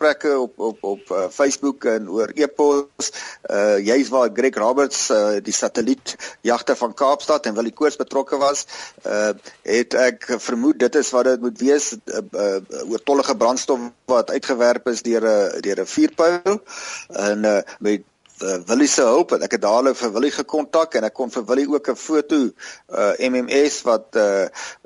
gesprekke 0.01 0.39
op 0.39 0.59
op 0.59 0.83
op 0.83 1.09
uh, 1.11 1.29
Facebook 1.29 1.85
en 1.85 2.09
oor 2.09 2.31
e-pos. 2.33 3.11
Uh 3.49 3.77
juis 3.85 4.09
waar 4.09 4.29
Greg 4.33 4.55
Roberts 4.55 5.09
uh 5.09 5.37
die 5.41 5.53
satelliet 5.53 6.15
jagter 6.41 6.75
van 6.75 6.93
Kaapstad 6.93 7.45
en 7.45 7.53
Willie 7.53 7.73
Koors 7.73 7.95
betrokke 7.95 8.37
was 8.37 8.65
uh 9.05 9.31
het 9.61 9.93
ek 9.93 10.25
vermoed 10.37 10.79
dit 10.79 10.95
is 10.95 11.11
wat 11.11 11.25
dit 11.25 11.41
moet 11.41 11.59
wees 11.59 11.91
uh, 11.93 12.21
uh 12.33 12.89
oortollige 12.89 13.37
brandstof 13.37 13.79
wat 14.05 14.31
uitgewerp 14.31 14.87
is 14.87 15.01
deur 15.01 15.21
'n 15.21 15.61
deur 15.61 15.81
'n 15.81 15.85
vuurpyl. 15.85 16.61
En 17.09 17.43
uh 17.43 17.61
met 17.79 18.03
uh, 18.41 18.57
Willie 18.65 18.87
se 18.87 19.05
hulp 19.05 19.31
en 19.31 19.41
ek 19.41 19.51
het 19.51 19.61
dadelik 19.61 19.97
vir 19.97 20.13
Willie 20.13 20.33
gekontak 20.33 20.95
en 20.97 21.03
ek 21.03 21.13
kon 21.13 21.29
vir 21.29 21.45
Willie 21.45 21.69
ook 21.69 21.89
'n 21.89 21.95
foto 21.95 22.49
uh 22.89 23.13
MMS 23.19 23.81
wat 23.85 24.15
'n 24.15 24.17
uh, 24.17 24.45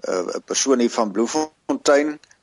uh, 0.09 0.39
persoon 0.45 0.79
hier 0.79 0.91
van 0.91 1.11
Bloemfontein 1.11 2.19
uh, 2.19 2.34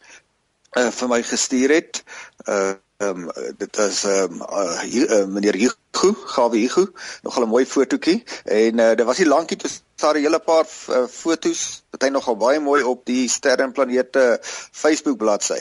vir 0.73 1.09
my 1.09 1.23
gestuur 1.23 1.71
het. 1.71 2.03
Uh 2.49 2.73
um, 3.03 3.31
dit 3.57 3.77
is 3.77 4.05
ehm 4.05 4.33
um, 4.33 4.41
uh, 4.41 4.95
uh, 4.95 5.27
meneer 5.27 5.55
Hugo, 5.55 6.13
Gawe 6.35 6.59
Hugo, 6.59 6.87
nogal 7.23 7.43
'n 7.43 7.49
mooi 7.49 7.67
fotootjie 7.67 8.23
en 8.45 8.79
uh, 8.79 8.95
dit 8.95 9.07
was 9.07 9.19
nie 9.19 9.27
lankie 9.27 9.57
toe 9.57 9.71
daar 10.03 10.19
'n 10.19 10.25
hele 10.27 10.39
paar 10.39 10.67
uh, 10.67 11.07
fotos 11.09 11.83
wat 11.93 12.03
hy 12.03 12.09
nogal 12.09 12.37
baie 12.41 12.61
mooi 12.61 12.83
op 12.83 13.05
die 13.07 13.29
sterre 13.29 13.63
en 13.63 13.73
planete 13.73 14.39
Facebook 14.43 15.19
bladsy. 15.21 15.61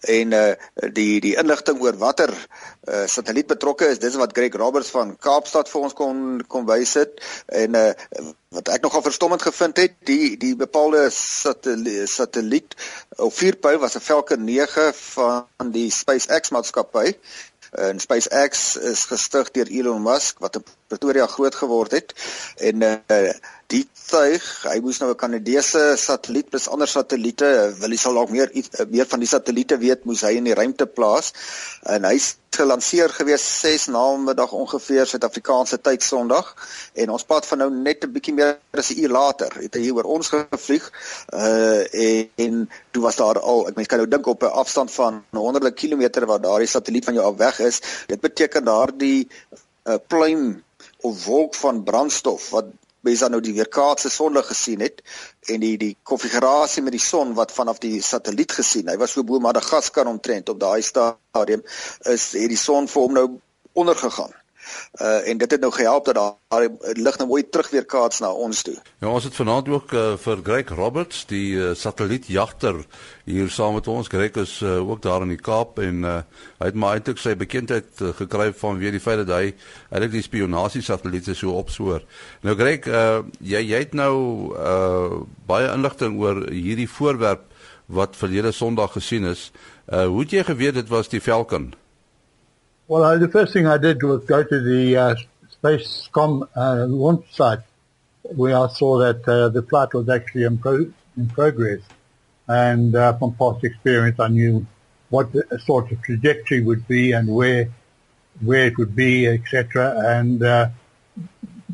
En 0.00 0.32
uh 0.32 0.54
die 0.96 1.20
die 1.20 1.34
inligting 1.36 1.80
oor 1.80 1.96
watter 2.00 2.32
uh 2.88 3.04
satelliet 3.06 3.46
betrokke 3.46 3.90
is, 3.92 4.00
dis 4.00 4.16
wat 4.16 4.32
Greg 4.32 4.56
Roberts 4.56 4.90
van 4.94 5.16
Kaapstad 5.16 5.68
vir 5.68 5.80
ons 5.88 5.96
kon 5.96 6.42
kon 6.48 6.66
wys 6.66 6.94
het 6.94 7.20
en 7.46 7.76
uh 7.76 7.92
wat 8.56 8.68
ek 8.72 8.84
nogal 8.86 9.02
verstommend 9.04 9.42
gevind 9.42 9.76
het, 9.76 9.96
die 10.08 10.36
die 10.40 10.54
bepaalde 10.56 11.08
satelliet, 11.12 12.08
satelliet 12.08 12.76
of 13.18 13.34
vuurpyl 13.34 13.78
was 13.82 13.96
'n 13.96 14.06
Falcon 14.08 14.44
9 14.44 14.94
van 14.94 15.72
die 15.74 15.90
SpaceX 15.90 16.50
maatskappy. 16.50 17.12
En 17.76 18.00
SpaceX 18.00 18.76
is 18.76 19.04
gestig 19.04 19.50
deur 19.50 19.68
Elon 19.68 20.02
Musk 20.02 20.38
wat 20.38 20.56
in 20.56 20.64
Pretoria 20.86 21.26
groot 21.26 21.54
geword 21.54 21.90
het 21.90 22.14
en 22.56 22.82
uh, 22.82 23.32
die 23.72 23.82
tuig, 24.06 24.44
hy 24.62 24.76
moes 24.84 25.00
nou 25.02 25.10
'n 25.10 25.18
Kanadese 25.18 25.96
satelliet 25.98 26.50
plus 26.50 26.68
ander 26.68 26.86
satelliete, 26.86 27.74
wil 27.80 27.90
hy 27.90 27.98
sal 27.98 28.14
dalk 28.14 28.30
meer 28.30 28.50
meer 28.88 29.06
van 29.10 29.20
die 29.20 29.28
satelliete 29.28 29.78
weet, 29.78 30.04
moes 30.06 30.22
hy 30.22 30.36
in 30.38 30.46
die 30.46 30.54
ruimte 30.54 30.86
plaas. 30.86 31.32
En 31.82 32.04
hy's 32.04 32.36
gelanseer 32.56 33.10
gewees 33.10 33.42
6 33.60 33.88
namiddag 33.92 34.52
ongeveer 34.52 35.06
Suid-Afrikaanse 35.06 35.80
tyd 35.82 36.02
Sondag 36.02 36.54
en 36.94 37.10
ons 37.10 37.24
pad 37.24 37.46
van 37.46 37.58
nou 37.58 37.70
net 37.70 38.04
'n 38.04 38.12
bietjie 38.12 38.34
meer 38.34 38.58
as 38.72 38.90
'n 38.90 39.02
uur 39.02 39.12
later 39.18 39.50
het 39.60 39.74
hy 39.74 39.90
oor 39.90 40.04
ons 40.04 40.28
gevlieg. 40.28 40.86
Uh 41.32 41.82
en, 42.06 42.30
en 42.36 42.70
toe 42.92 43.02
was 43.02 43.16
daar 43.16 43.40
al, 43.40 43.68
ek 43.68 43.76
mens 43.76 43.88
kan 43.88 43.98
nou 43.98 44.08
dink 44.08 44.26
op 44.26 44.42
'n 44.42 44.56
afstand 44.62 44.90
van 44.90 45.24
honderde 45.30 45.72
kilometer 45.72 46.26
waar 46.26 46.40
daardie 46.40 46.68
satelliet 46.68 47.04
van 47.04 47.14
jou 47.14 47.26
af 47.26 47.36
weg 47.36 47.58
is. 47.60 47.80
Dit 48.06 48.20
beteken 48.20 48.64
daardie 48.64 49.28
uh, 49.84 49.98
pluim 50.06 50.62
of 51.00 51.24
wolk 51.24 51.54
van 51.54 51.82
brandstof 51.82 52.50
wat 52.50 52.64
mense 53.06 53.26
dan 53.26 53.36
nou 53.36 53.42
die 53.44 53.54
weerkaatse 53.56 54.10
sonde 54.12 54.42
gesien 54.46 54.82
het 54.84 55.02
en 55.52 55.62
die 55.64 55.76
die 55.80 55.92
konfigurasie 56.02 56.84
met 56.86 56.96
die 56.96 57.02
son 57.02 57.34
wat 57.38 57.54
vanaf 57.54 57.80
die 57.82 58.00
satelliet 58.02 58.52
gesien. 58.58 58.90
Hy 58.90 58.98
was 59.00 59.16
so 59.16 59.24
bo 59.26 59.40
Madagaskar 59.42 60.10
omtrent 60.10 60.52
op 60.52 60.60
daai 60.60 60.82
stadium 60.82 61.62
is 62.16 62.32
het 62.36 62.50
die 62.52 62.60
son 62.60 62.90
vir 62.90 63.06
hom 63.06 63.16
nou 63.20 63.28
ondergegaan. 63.76 64.34
Uh 65.00 65.28
en 65.28 65.38
dit 65.38 65.50
het 65.50 65.60
nou 65.60 65.72
gehelp 65.72 66.04
dat 66.04 66.14
daar 66.14 66.68
lig 66.94 67.18
nou 67.18 67.28
mooi 67.28 67.42
terug 67.48 67.70
weer 67.70 67.84
kaats 67.84 68.20
na 68.20 68.30
ons 68.32 68.62
toe. 68.62 68.74
Ja, 69.00 69.08
ons 69.08 69.24
het 69.24 69.34
vanaand 69.34 69.68
ook 69.68 69.92
uh, 69.92 70.04
vir 70.16 70.42
Greg 70.42 70.68
Roberts, 70.68 71.24
die 71.26 71.56
uh, 71.56 71.74
satellietjagter 71.74 72.82
hier 73.24 73.50
saam 73.50 73.74
met 73.74 73.88
ons. 73.90 74.08
Greg 74.08 74.38
is 74.40 74.60
uh, 74.62 74.78
ook 74.88 75.02
daar 75.02 75.22
in 75.26 75.34
die 75.34 75.40
Kaap 75.40 75.78
en 75.82 76.04
uh, 76.04 76.18
hy 76.58 76.70
het 76.70 76.78
maar 76.78 76.96
eintlik 76.96 77.20
sy 77.22 77.34
bekendheid 77.36 78.02
uh, 78.02 78.12
gekry 78.16 78.52
van 78.56 78.78
weer 78.78 78.94
die 78.94 79.02
feit 79.02 79.22
dat 79.24 79.34
hy 79.36 79.54
eintlik 79.90 80.14
die 80.14 80.24
spionasie 80.26 80.82
satelliete 80.82 81.34
so 81.34 81.56
opspoor. 81.58 82.06
Nou 82.46 82.56
Greg, 82.58 82.86
uh, 82.86 83.22
jy 83.40 83.62
jy 83.66 83.82
het 83.86 83.96
nou 83.96 84.14
uh 84.56 85.24
baie 85.46 85.68
inligting 85.70 86.16
oor 86.18 86.40
hierdie 86.50 86.88
voorwerp 86.90 87.44
wat 87.86 88.16
verlede 88.18 88.52
Sondag 88.52 88.96
gesien 88.98 89.24
is. 89.24 89.50
Uh 89.86 90.06
hoe 90.10 90.24
het 90.24 90.32
jy 90.34 90.46
geweet 90.46 90.74
dit 90.74 90.88
was 90.88 91.08
die 91.08 91.20
Falcon? 91.20 91.74
Well, 92.88 93.02
I, 93.02 93.16
the 93.16 93.26
first 93.26 93.52
thing 93.52 93.66
I 93.66 93.78
did 93.78 94.00
was 94.04 94.24
go 94.24 94.44
to 94.44 94.60
the 94.60 94.96
uh, 94.96 95.14
Spacecom 95.60 96.48
uh, 96.54 96.86
launch 96.86 97.26
site 97.34 97.58
where 98.22 98.56
I 98.56 98.68
saw 98.68 98.98
that 98.98 99.28
uh, 99.28 99.48
the 99.48 99.62
flight 99.62 99.92
was 99.92 100.08
actually 100.08 100.44
in, 100.44 100.58
pro- 100.58 100.92
in 101.16 101.28
progress. 101.28 101.80
And 102.46 102.94
uh, 102.94 103.18
from 103.18 103.34
past 103.34 103.64
experience, 103.64 104.20
I 104.20 104.28
knew 104.28 104.66
what 105.08 105.32
the 105.32 105.60
sort 105.64 105.90
of 105.90 106.00
trajectory 106.02 106.60
would 106.60 106.86
be 106.86 107.10
and 107.10 107.26
where 107.28 107.70
where 108.40 108.66
it 108.66 108.78
would 108.78 108.94
be, 108.94 109.26
etc. 109.26 110.18
And 110.18 110.40
uh, 110.44 110.68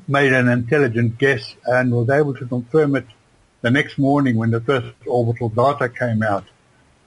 made 0.08 0.32
an 0.32 0.48
intelligent 0.48 1.18
guess 1.18 1.54
and 1.66 1.92
was 1.92 2.08
able 2.08 2.34
to 2.34 2.46
confirm 2.46 2.96
it 2.96 3.06
the 3.60 3.70
next 3.70 3.98
morning 3.98 4.36
when 4.36 4.50
the 4.50 4.60
first 4.62 4.94
orbital 5.06 5.50
data 5.50 5.90
came 5.90 6.22
out. 6.22 6.44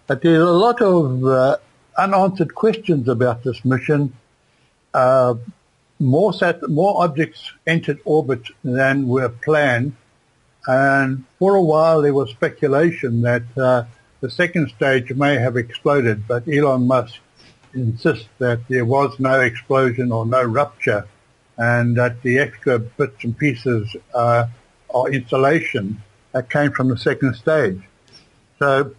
But 0.06 0.22
there's 0.22 0.42
a 0.42 0.46
lot 0.46 0.82
of 0.82 1.26
uh, 1.26 1.58
unanswered 1.98 2.54
questions 2.56 3.08
about 3.08 3.44
this 3.44 3.64
mission. 3.64 4.14
Uh, 4.94 5.36
more 6.00 6.34
sat- 6.34 6.68
more 6.70 7.04
objects 7.04 7.52
entered 7.66 8.00
orbit 8.06 8.44
than 8.64 9.08
were 9.08 9.30
planned, 9.30 9.96
and 10.68 11.24
for 11.40 11.56
a 11.56 11.62
while 11.62 12.02
there 12.02 12.14
was 12.14 12.30
speculation 12.32 13.22
that 13.22 13.44
uh, 13.58 13.84
the 14.22 14.30
second 14.30 14.70
stage 14.70 15.14
may 15.14 15.36
have 15.36 15.56
exploded, 15.56 16.28
but 16.28 16.48
Elon 16.48 16.88
Musk 16.88 17.20
insists 17.74 18.28
that 18.40 18.60
there 18.68 18.86
was 18.86 19.20
no 19.20 19.40
explosion 19.42 20.12
or 20.12 20.26
no 20.26 20.44
rupture, 20.44 21.08
and 21.58 21.96
that 21.98 22.22
the 22.24 22.40
extra 22.40 22.80
bits 22.80 23.24
and 23.24 23.38
pieces 23.38 23.96
uh, 24.14 24.46
are 24.94 25.10
installation 25.12 26.02
that 26.32 26.50
came 26.50 26.72
from 26.72 26.90
the 26.90 26.98
second 26.98 27.36
stage. 27.36 27.82
So 28.60 28.96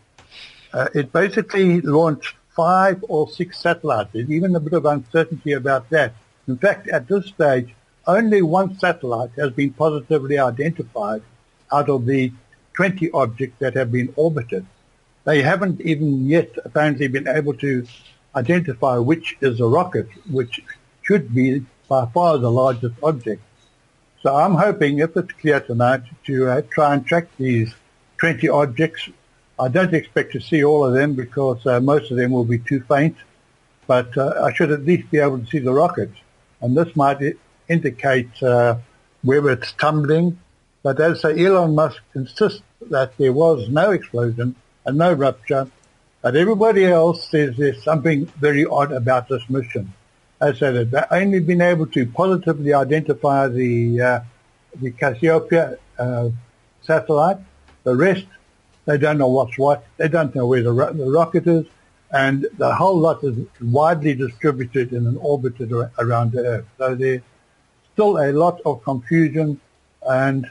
uh, 0.72 0.88
it 0.94 1.12
basically 1.12 1.80
launched 1.80 2.35
five 2.56 3.04
or 3.08 3.28
six 3.28 3.58
satellites. 3.60 4.10
There's 4.12 4.30
even 4.30 4.56
a 4.56 4.60
bit 4.60 4.72
of 4.72 4.86
uncertainty 4.86 5.52
about 5.52 5.90
that. 5.90 6.14
In 6.48 6.56
fact, 6.56 6.88
at 6.88 7.06
this 7.06 7.26
stage, 7.26 7.74
only 8.06 8.40
one 8.40 8.78
satellite 8.78 9.30
has 9.36 9.50
been 9.50 9.72
positively 9.72 10.38
identified 10.38 11.22
out 11.70 11.90
of 11.90 12.06
the 12.06 12.32
20 12.76 13.10
objects 13.12 13.56
that 13.58 13.74
have 13.74 13.92
been 13.92 14.12
orbited. 14.16 14.64
They 15.24 15.42
haven't 15.42 15.80
even 15.80 16.26
yet 16.26 16.50
apparently 16.64 17.08
been 17.08 17.28
able 17.28 17.54
to 17.54 17.86
identify 18.34 18.98
which 18.98 19.36
is 19.40 19.60
a 19.60 19.66
rocket, 19.66 20.08
which 20.30 20.60
should 21.02 21.34
be 21.34 21.66
by 21.88 22.06
far 22.06 22.38
the 22.38 22.50
largest 22.50 22.94
object. 23.02 23.42
So 24.22 24.34
I'm 24.34 24.54
hoping, 24.54 24.98
if 24.98 25.16
it's 25.16 25.32
clear 25.32 25.60
tonight, 25.60 26.02
to 26.26 26.48
uh, 26.48 26.62
try 26.70 26.94
and 26.94 27.06
track 27.06 27.28
these 27.38 27.74
20 28.18 28.48
objects 28.48 29.08
I 29.58 29.68
don't 29.68 29.94
expect 29.94 30.32
to 30.32 30.40
see 30.40 30.64
all 30.64 30.84
of 30.84 30.92
them 30.92 31.14
because 31.14 31.64
uh, 31.66 31.80
most 31.80 32.10
of 32.10 32.16
them 32.16 32.30
will 32.32 32.44
be 32.44 32.58
too 32.58 32.80
faint, 32.80 33.16
but 33.86 34.16
uh, 34.18 34.42
I 34.42 34.52
should 34.52 34.70
at 34.70 34.84
least 34.84 35.10
be 35.10 35.18
able 35.18 35.38
to 35.38 35.46
see 35.46 35.60
the 35.60 35.72
rockets. 35.72 36.16
And 36.60 36.76
this 36.76 36.94
might 36.94 37.20
indicate 37.68 38.42
uh, 38.42 38.76
whether 39.22 39.50
it's 39.50 39.72
tumbling. 39.72 40.38
But 40.82 41.00
as 41.00 41.24
Elon 41.24 41.74
Musk 41.74 42.02
insists 42.14 42.62
that 42.90 43.16
there 43.16 43.32
was 43.32 43.68
no 43.68 43.90
explosion 43.90 44.56
and 44.84 44.98
no 44.98 45.12
rupture, 45.12 45.70
but 46.22 46.36
everybody 46.36 46.84
else 46.84 47.28
says 47.28 47.56
there's 47.56 47.82
something 47.82 48.26
very 48.40 48.66
odd 48.66 48.92
about 48.92 49.28
this 49.28 49.42
mission. 49.48 49.92
As 50.40 50.56
I 50.56 50.58
said, 50.58 50.90
they've 50.90 51.04
only 51.10 51.40
been 51.40 51.62
able 51.62 51.86
to 51.88 52.06
positively 52.06 52.74
identify 52.74 53.48
the 53.48 54.00
uh, 54.00 54.20
the 54.80 54.90
Cassiopeia 54.90 55.78
uh, 55.98 56.28
satellite. 56.82 57.38
The 57.84 57.96
rest 57.96 58.26
they 58.86 58.98
don't 58.98 59.18
know 59.18 59.28
what's 59.28 59.58
what. 59.58 59.84
They 59.98 60.08
don't 60.08 60.34
know 60.34 60.46
where 60.46 60.62
the, 60.62 60.72
ro- 60.72 60.92
the 60.92 61.10
rocket 61.10 61.46
is. 61.46 61.66
And 62.12 62.46
the 62.56 62.74
whole 62.74 62.96
lot 62.96 63.22
is 63.24 63.36
widely 63.60 64.14
distributed 64.14 64.92
in 64.92 65.06
an 65.06 65.16
orbit 65.18 65.60
around 65.98 66.32
the 66.32 66.46
Earth. 66.46 66.66
So 66.78 66.94
there's 66.94 67.20
still 67.92 68.18
a 68.18 68.30
lot 68.32 68.60
of 68.64 68.82
confusion 68.84 69.60
and 70.08 70.48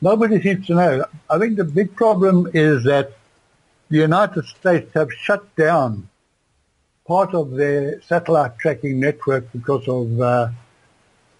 nobody 0.00 0.40
seems 0.42 0.66
to 0.66 0.74
know. 0.74 1.04
I 1.30 1.38
think 1.38 1.56
the 1.56 1.64
big 1.64 1.94
problem 1.94 2.50
is 2.52 2.84
that 2.84 3.12
the 3.90 3.98
United 3.98 4.44
States 4.46 4.92
have 4.94 5.12
shut 5.12 5.54
down 5.56 6.08
part 7.06 7.32
of 7.34 7.52
their 7.52 8.02
satellite 8.02 8.58
tracking 8.58 9.00
network 9.00 9.50
because 9.52 9.86
of 9.88 10.20
uh, 10.20 10.48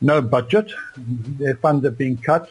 no 0.01 0.23
budget. 0.23 0.73
Their 0.97 1.57
funds 1.57 1.85
are 1.85 1.91
being 1.91 2.17
cut. 2.17 2.51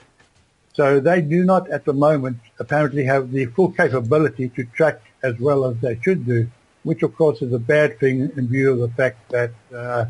So 0.78 1.00
they 1.00 1.22
do 1.22 1.44
not 1.44 1.68
at 1.72 1.86
the 1.86 1.94
moment 1.94 2.38
apparently 2.60 3.04
have 3.06 3.32
the 3.32 3.48
full 3.48 3.72
capability 3.72 4.50
to 4.50 4.64
track 4.78 5.02
as 5.24 5.34
well 5.40 5.66
as 5.66 5.76
they 5.82 6.00
should 6.04 6.24
do, 6.24 6.48
which 6.84 7.02
of 7.02 7.18
course 7.18 7.42
is 7.42 7.52
a 7.52 7.58
bad 7.58 8.00
thing 8.00 8.32
in 8.38 8.48
view 8.48 8.74
of 8.74 8.80
the 8.86 8.90
fact 8.90 9.18
that 9.32 9.54
uh, 9.74 10.06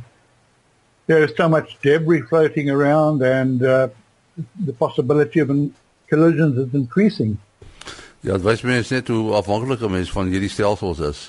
there 1.05 1.23
is 1.23 1.31
so 1.37 1.47
much 1.47 1.77
debris 1.81 2.23
floating 2.23 2.69
around 2.69 3.23
and 3.23 3.63
uh, 3.63 3.87
the 4.65 4.73
possibility 4.73 5.39
of 5.39 5.47
collisions 6.09 6.57
is 6.57 6.73
increasing. 6.73 7.37
Ja, 8.25 8.33
dit 8.33 8.43
wys 8.43 8.61
mense 8.65 8.91
net 8.91 9.07
hoe 9.07 9.37
afhanklik 9.37 9.83
mense 9.87 10.11
van 10.11 10.27
hierdie 10.27 10.51
stelsels 10.51 10.99
is. 10.99 11.19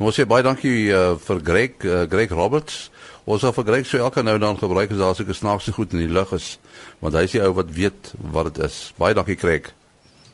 Nou 0.00 0.08
sê 0.14 0.24
baie 0.24 0.44
dankie 0.46 0.86
uh, 0.88 1.18
vir 1.20 1.42
Greg, 1.44 1.84
uh, 1.84 2.04
Greg 2.08 2.32
Roberts. 2.32 2.86
Ons 3.26 3.42
sal 3.42 3.50
vir 3.56 3.64
Greg 3.66 3.86
so 3.90 3.98
elke 3.98 4.22
nou 4.22 4.36
dan 4.38 4.58
gebruik 4.58 4.92
as 4.94 5.00
daar 5.02 5.16
seker 5.18 5.34
snaakse 5.34 5.72
goed 5.74 5.94
in 5.96 6.04
die 6.04 6.12
lug 6.14 6.30
is, 6.36 6.60
want 7.02 7.16
hy 7.18 7.24
is 7.26 7.32
die 7.34 7.42
ou 7.42 7.52
wat 7.58 7.72
weet 7.74 8.12
wat 8.32 8.52
dit 8.52 8.64
is. 8.68 8.92
Baie 9.00 9.16
dankie 9.18 9.34
Greg. 9.40 9.72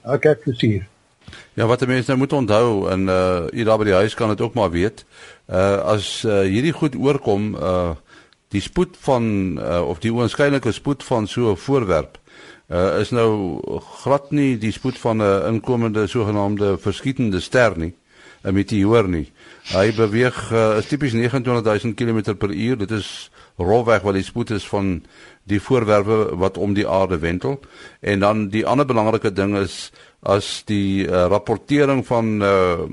Okay, 0.05 0.35
plesier. 0.37 0.85
Ja, 1.57 1.65
wat 1.71 1.87
mense 1.89 2.11
nou 2.11 2.19
moet 2.21 2.33
onthou 2.37 2.91
en 2.93 3.09
uh 3.09 3.49
hier 3.49 3.65
daar 3.65 3.81
by 3.81 3.89
die 3.89 3.97
huis 3.97 4.17
kan 4.19 4.29
dit 4.29 4.41
ook 4.45 4.55
maar 4.59 4.71
weet. 4.75 5.07
Uh 5.49 5.81
as 5.95 6.25
uh, 6.29 6.43
hierdie 6.45 6.75
goed 6.77 6.99
oorkom, 6.99 7.55
uh 7.57 7.95
die 8.53 8.61
spoed 8.61 8.99
van 9.01 9.57
uh 9.57 9.81
of 9.89 10.05
die 10.05 10.13
oënskynlike 10.13 10.73
spoed 10.77 11.05
van 11.09 11.27
so 11.27 11.53
'n 11.53 11.57
voorwerp 11.57 12.19
uh 12.69 13.01
is 13.01 13.11
nou 13.11 13.61
glad 14.03 14.31
nie 14.31 14.59
die 14.59 14.73
spoed 14.73 14.99
van 14.99 15.23
'n 15.23 15.55
inkomende 15.55 16.07
sogenaamde 16.07 16.77
verskietende 16.79 17.41
ster 17.41 17.79
nie, 17.79 17.95
'n 18.43 18.55
meteoor 18.55 19.09
nie. 19.09 19.33
Hy 19.71 19.93
beweeg 19.95 20.39
uh, 20.53 20.79
tipies 20.89 21.15
29000 21.15 21.95
km 21.95 22.35
per 22.35 22.51
uur. 22.51 22.77
Dit 22.77 22.91
is 22.91 23.31
rolweg 23.57 24.03
wat 24.03 24.15
die 24.15 24.27
spoed 24.27 24.51
is 24.51 24.67
van 24.69 25.05
die 25.47 25.61
voorwerpe 25.61 26.37
wat 26.37 26.59
om 26.59 26.75
die 26.75 26.89
aarde 26.89 27.19
wentel. 27.19 27.61
En 28.01 28.21
dan 28.21 28.49
die 28.49 28.67
ander 28.67 28.87
belangrike 28.87 29.33
ding 29.33 29.57
is 29.57 29.93
as 30.23 30.63
die 30.67 31.07
uh, 31.07 31.27
rapportering 31.31 32.07
van 32.07 32.43
uh, 32.43 32.85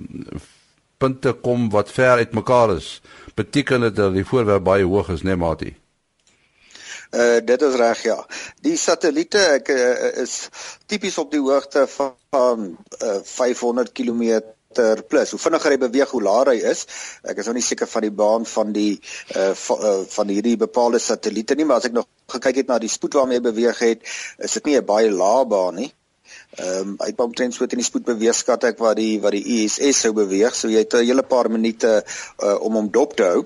punte 0.98 1.34
kom 1.34 1.70
wat 1.70 1.92
ver 1.92 2.18
uitmekaar 2.18 2.76
is, 2.76 3.02
beteken 3.36 3.82
dit 3.88 3.96
dat 3.96 4.14
die 4.14 4.26
voorwerp 4.26 4.64
baie 4.64 4.84
hoog 4.84 5.10
is, 5.10 5.22
né, 5.24 5.34
nee, 5.34 5.42
Mati? 5.46 5.76
Uh 7.10 7.40
dit 7.42 7.62
is 7.62 7.76
reg 7.76 8.02
ja. 8.06 8.18
Die 8.62 8.76
satelliete 8.78 9.40
ek 9.56 9.72
uh, 9.74 10.10
is 10.22 10.50
tipies 10.86 11.18
op 11.18 11.32
die 11.34 11.42
hoogte 11.42 11.88
van 11.90 12.76
uh, 13.02 13.16
500 13.26 13.92
km 13.98 14.44
kilometer 14.70 15.04
plus. 15.04 15.32
Hoe 15.32 15.40
vinniger 15.40 15.72
hy 15.72 15.78
beweeg, 15.78 16.10
hoe 16.12 16.22
laer 16.22 16.52
hy 16.54 16.60
is. 16.70 16.86
Ek 17.24 17.38
is 17.42 17.48
nou 17.48 17.56
nie 17.56 17.66
seker 17.66 17.88
van 17.88 18.06
die 18.06 18.12
baan 18.12 18.46
van 18.46 18.74
die 18.74 19.00
uh, 19.36 19.54
van, 19.54 19.80
uh 19.82 20.06
van 20.08 20.30
hierdie 20.30 20.58
bepaalde 20.58 21.00
satelliete 21.00 21.56
nie, 21.56 21.66
maar 21.66 21.80
as 21.80 21.90
ek 21.90 21.94
nog 21.94 22.08
gekyk 22.30 22.62
het 22.62 22.68
na 22.68 22.80
die 22.80 22.90
spoed 22.90 23.18
waarmee 23.18 23.40
hy 23.40 23.46
beweeg 23.50 23.80
het, 23.80 24.04
is 24.38 24.54
dit 24.54 24.66
nie 24.66 24.78
'n 24.78 24.86
baie 24.86 25.10
lae 25.12 25.46
baan 25.46 25.76
nie. 25.76 25.92
Ehm 26.58 26.94
um, 26.94 26.96
hy 27.00 27.10
het 27.10 27.20
omtrent 27.20 27.54
so 27.54 27.66
teen 27.66 27.82
die 27.82 27.86
spoed 27.86 28.06
beweeg 28.06 28.36
skat 28.36 28.64
ek 28.64 28.80
wat 28.80 28.98
die 28.98 29.20
wat 29.20 29.34
die 29.34 29.64
ISS 29.64 30.06
sou 30.06 30.14
beweeg, 30.14 30.56
so 30.56 30.70
jy 30.70 30.86
het 30.86 30.94
'n 30.94 31.06
hele 31.06 31.24
paar 31.24 31.50
minute 31.50 32.04
uh, 32.44 32.58
om 32.62 32.74
hom 32.74 32.92
dop 32.92 33.16
te 33.16 33.24
hou. 33.24 33.46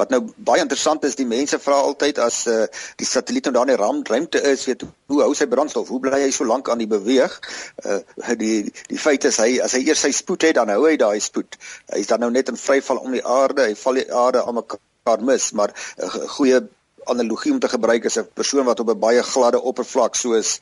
Wat 0.00 0.10
nou 0.10 0.20
baie 0.36 0.62
interessant 0.62 1.04
is, 1.04 1.16
die 1.18 1.28
mense 1.28 1.58
vra 1.62 1.80
altyd 1.84 2.18
as 2.24 2.42
uh, 2.50 2.66
die 3.00 3.08
satelliet 3.08 3.48
nou 3.48 3.54
daar 3.56 3.68
in 3.68 3.74
die 3.74 4.10
ruimte 4.10 4.42
is, 4.52 4.64
weet 4.68 4.84
hoe 5.10 5.22
hou 5.22 5.32
sy 5.36 5.46
brandstof? 5.50 5.88
Hoe 5.88 6.00
bly 6.00 6.22
hy 6.24 6.30
so 6.34 6.48
lank 6.48 6.70
aan 6.70 6.82
die 6.82 6.90
beweeg? 6.90 7.36
Uh, 7.84 8.00
die 8.40 8.72
die 8.88 9.00
feit 9.00 9.24
is 9.28 9.40
hy 9.42 9.58
as 9.64 9.76
hy 9.76 9.84
eers 9.86 10.04
sy 10.06 10.12
spoed 10.16 10.48
het, 10.48 10.58
dan 10.60 10.72
hou 10.72 10.84
hy 10.86 10.96
daai 11.00 11.20
spoed. 11.20 11.58
Hy 11.92 12.02
is 12.04 12.10
dan 12.12 12.24
nou 12.24 12.30
net 12.34 12.52
in 12.52 12.60
vryval 12.60 13.02
om 13.04 13.16
die 13.16 13.24
aarde, 13.24 13.68
hy 13.70 13.76
val 13.82 14.00
die 14.00 14.08
aarde 14.24 14.44
aan 14.44 14.60
mekaar 14.60 15.26
mis, 15.32 15.50
maar 15.52 15.74
'n 15.74 16.06
uh, 16.06 16.28
goeie 16.36 16.62
analogie 17.10 17.52
om 17.52 17.60
te 17.60 17.68
gebruik 17.68 18.04
is 18.04 18.18
'n 18.18 18.28
persoon 18.34 18.64
wat 18.64 18.80
op 18.80 18.90
'n 18.90 18.98
baie 18.98 19.22
gladde 19.22 19.60
oppervlak 19.60 20.14
soos 20.14 20.60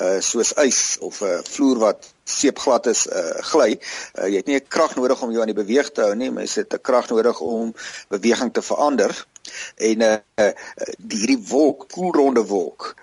uh 0.00 0.20
soos 0.20 0.52
ys 0.64 0.98
of 1.00 1.20
'n 1.20 1.26
uh, 1.26 1.40
vloer 1.44 1.78
wat 1.78 2.12
seepglad 2.24 2.86
is 2.86 3.06
uh 3.06 3.42
gly. 3.52 3.78
Uh, 4.18 4.28
jy 4.28 4.36
het 4.36 4.46
nie 4.46 4.56
'n 4.56 4.68
krag 4.68 4.96
nodig 4.96 5.22
om 5.22 5.30
jou 5.30 5.40
aan 5.42 5.52
die 5.54 5.62
beweeg 5.62 5.92
te 5.92 6.02
hou 6.02 6.14
nie, 6.14 6.30
maar 6.30 6.44
jy 6.44 6.62
het 6.62 6.74
'n 6.74 6.80
krag 6.80 7.08
nodig 7.08 7.40
om 7.40 7.74
beweging 8.08 8.52
te 8.52 8.62
verander. 8.62 9.26
En 9.76 10.00
uh 10.00 10.52
die 10.98 11.18
hierdie 11.18 11.44
wolk, 11.48 11.88
koelronde 11.88 12.44
wolk 12.46 12.94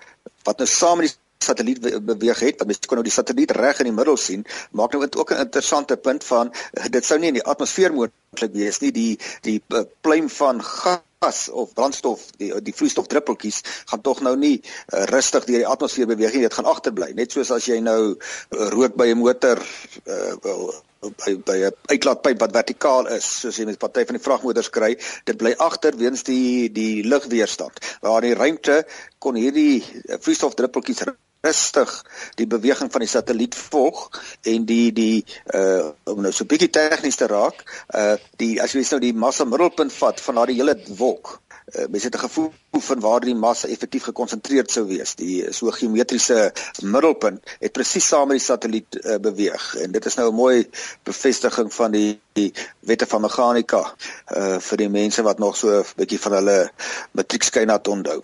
wat 0.44 0.58
nou 0.58 0.68
saam 0.68 0.98
met 0.98 1.08
die 1.08 1.16
satelliet 1.44 2.04
beweeg 2.04 2.38
het, 2.40 2.58
wat 2.58 2.66
mens 2.66 2.86
kon 2.86 2.98
nou 2.98 3.06
die 3.06 3.14
satelliet 3.14 3.50
reg 3.50 3.78
in 3.78 3.90
die 3.90 3.96
middel 3.96 4.16
sien, 4.16 4.46
maak 4.70 4.92
nou 4.92 5.04
ook 5.06 5.32
'n 5.32 5.44
interessante 5.46 5.96
punt 5.96 6.24
van 6.24 6.52
dit 6.90 7.04
sou 7.04 7.18
nie 7.18 7.28
in 7.28 7.40
die 7.40 7.48
atmosfeer 7.52 7.92
moontlik 7.92 8.52
wees 8.52 8.80
nie, 8.80 8.92
die 8.92 9.18
die 9.42 9.62
pluim 10.00 10.28
van 10.28 10.62
gas 10.62 11.07
gas 11.18 11.48
of 11.50 11.72
brandstof 11.74 12.20
die 12.38 12.50
die 12.62 12.74
vloeistofdruppeltjies 12.74 13.62
gaan 13.90 14.02
tog 14.06 14.20
nou 14.22 14.36
nie 14.38 14.58
uh, 14.62 15.04
rustig 15.10 15.48
deur 15.48 15.64
die 15.64 15.70
atmosfeer 15.70 16.10
beweeg 16.10 16.36
nie 16.36 16.44
dit 16.46 16.54
gaan 16.54 16.68
agterbly. 16.70 17.10
Net 17.18 17.34
soos 17.34 17.50
as 17.54 17.66
jy 17.66 17.80
nou 17.82 18.00
uh, 18.14 18.68
rook 18.74 18.94
by 19.00 19.08
'n 19.10 19.18
motor 19.18 19.58
uh, 19.58 20.36
wel 20.46 20.70
by 21.18 21.34
by 21.50 21.58
'n 21.66 21.74
uitlaatpyp 21.90 22.40
wat 22.42 22.56
vertikaal 22.60 23.10
is 23.18 23.26
soos 23.42 23.58
jy 23.58 23.66
met 23.66 23.82
party 23.82 24.06
van 24.06 24.18
die 24.18 24.24
vragmotors 24.24 24.70
kry 24.70 24.94
dit 25.30 25.36
bly 25.38 25.54
agter 25.58 25.98
weens 25.98 26.22
die 26.26 26.70
die 26.74 27.02
lugweerstand 27.06 27.78
waar 28.02 28.22
die 28.22 28.34
ruimte 28.34 28.84
kon 29.18 29.38
hierdie 29.38 29.82
vloeistofdruppeltjies 30.06 31.06
rustig 31.40 31.90
die 32.34 32.46
beweging 32.46 32.90
van 32.92 33.00
die 33.04 33.10
satelliet 33.10 33.54
volg 33.54 34.08
en 34.42 34.64
die 34.66 34.92
die 34.92 35.24
uh 35.54 35.90
om 36.10 36.22
nou 36.24 36.32
so 36.34 36.48
bietjie 36.48 36.70
tegnies 36.74 37.18
te 37.20 37.28
raak, 37.30 37.62
uh 37.94 38.16
die 38.42 38.56
as 38.62 38.74
jy 38.74 38.82
nou 38.90 39.00
die 39.02 39.14
massa 39.14 39.46
middelpunt 39.46 39.94
vat 39.94 40.20
van 40.24 40.40
daardie 40.40 40.56
hele 40.58 40.74
wolk, 40.98 41.36
uh, 41.76 41.86
mens 41.86 42.08
het 42.08 42.16
'n 42.16 42.24
gevoel 42.24 42.50
van 42.88 43.00
waar 43.00 43.20
die 43.20 43.34
massa 43.34 43.68
effektief 43.68 44.08
gekonsentreer 44.10 44.64
sou 44.66 44.86
wees. 44.86 45.14
Die 45.14 45.52
so 45.52 45.70
geometriese 45.70 46.52
middelpunt 46.82 47.54
het 47.60 47.72
presies 47.72 48.08
saam 48.08 48.28
met 48.28 48.38
die 48.38 48.44
satelliet 48.46 48.98
uh, 49.04 49.16
beweeg 49.16 49.76
en 49.76 49.92
dit 49.92 50.06
is 50.06 50.14
nou 50.14 50.28
'n 50.30 50.34
mooi 50.34 50.68
bevestiging 51.02 51.72
van 51.74 51.90
die, 51.90 52.20
die 52.32 52.52
wette 52.80 53.06
van 53.06 53.22
meganika 53.22 53.94
uh 54.34 54.58
vir 54.58 54.76
die 54.76 54.90
mense 54.90 55.22
wat 55.22 55.38
nog 55.38 55.56
so 55.56 55.70
'n 55.70 55.86
bietjie 55.96 56.20
van 56.20 56.32
hulle 56.32 56.70
matriekskynat 57.12 57.88
onthou. 57.88 58.20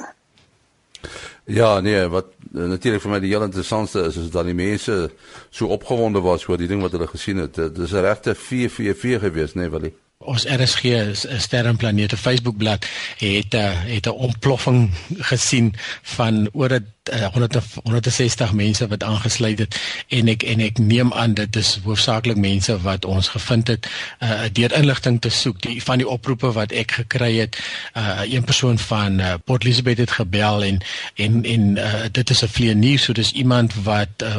Ja, 1.44 1.80
nee, 1.80 2.06
wat 2.08 2.26
natuurlik 2.50 3.02
vir 3.02 3.10
my 3.10 3.20
die 3.20 3.32
heel 3.34 3.42
interessantste 3.42 4.06
is 4.08 4.16
is 4.16 4.30
dat 4.30 4.46
die 4.48 4.54
mense 4.54 5.10
so 5.50 5.66
opgewonde 5.66 6.20
was 6.20 6.48
oor 6.48 6.56
die 6.56 6.68
ding 6.68 6.80
wat 6.80 6.92
hulle 6.92 7.06
gesien 7.06 7.36
het. 7.36 7.54
Dit 7.54 7.78
is 7.78 7.92
'n 7.92 8.00
regte 8.00 8.34
444 8.34 9.20
gewees, 9.20 9.54
nee, 9.54 9.68
Willie 9.68 9.94
ons 10.24 10.46
RSG 10.48 10.84
is 10.84 11.26
'n 11.26 11.40
sterrenplanete 11.40 12.16
Facebookblad 12.16 12.86
het 13.18 13.54
'n 13.54 13.56
eh, 13.56 13.84
het 13.94 14.06
'n 14.06 14.10
ontploffing 14.10 14.90
gesien 15.18 15.74
van 16.02 16.48
oor 16.52 16.72
'n 16.72 16.93
uh, 17.12 17.26
100 17.32 17.62
160 17.82 18.52
mense 18.52 18.88
wat 18.88 19.02
aangesluit 19.02 19.58
het 19.58 19.76
en 20.08 20.28
ek 20.28 20.42
en 20.42 20.60
ek 20.64 20.78
neem 20.78 21.12
aan 21.12 21.34
dit 21.34 21.56
is 21.56 21.78
hoofsaaklik 21.84 22.36
mense 22.40 22.76
wat 22.84 23.04
ons 23.04 23.28
gevind 23.28 23.68
het 23.68 23.88
uh, 24.22 24.46
deur 24.52 24.72
inligting 24.72 25.20
te 25.20 25.28
soek 25.28 25.60
die 25.66 25.82
van 25.82 26.00
die 26.00 26.08
oproepe 26.08 26.52
wat 26.56 26.72
ek 26.72 26.96
gekry 27.00 27.32
het. 27.38 27.58
Uh, 27.96 28.24
een 28.24 28.44
persoon 28.44 28.78
van 28.78 29.20
uh, 29.20 29.34
Port 29.44 29.64
Elizabeth 29.64 29.98
het 29.98 30.16
gebel 30.16 30.64
en 30.64 30.80
en 31.14 31.44
en 31.44 31.64
uh, 31.76 32.06
dit 32.12 32.30
is 32.30 32.42
'n 32.44 32.48
vleienier 32.48 32.98
so 32.98 33.12
dis 33.12 33.32
iemand 33.32 33.74
wat 33.84 34.22
'n 34.22 34.24
uh, 34.24 34.36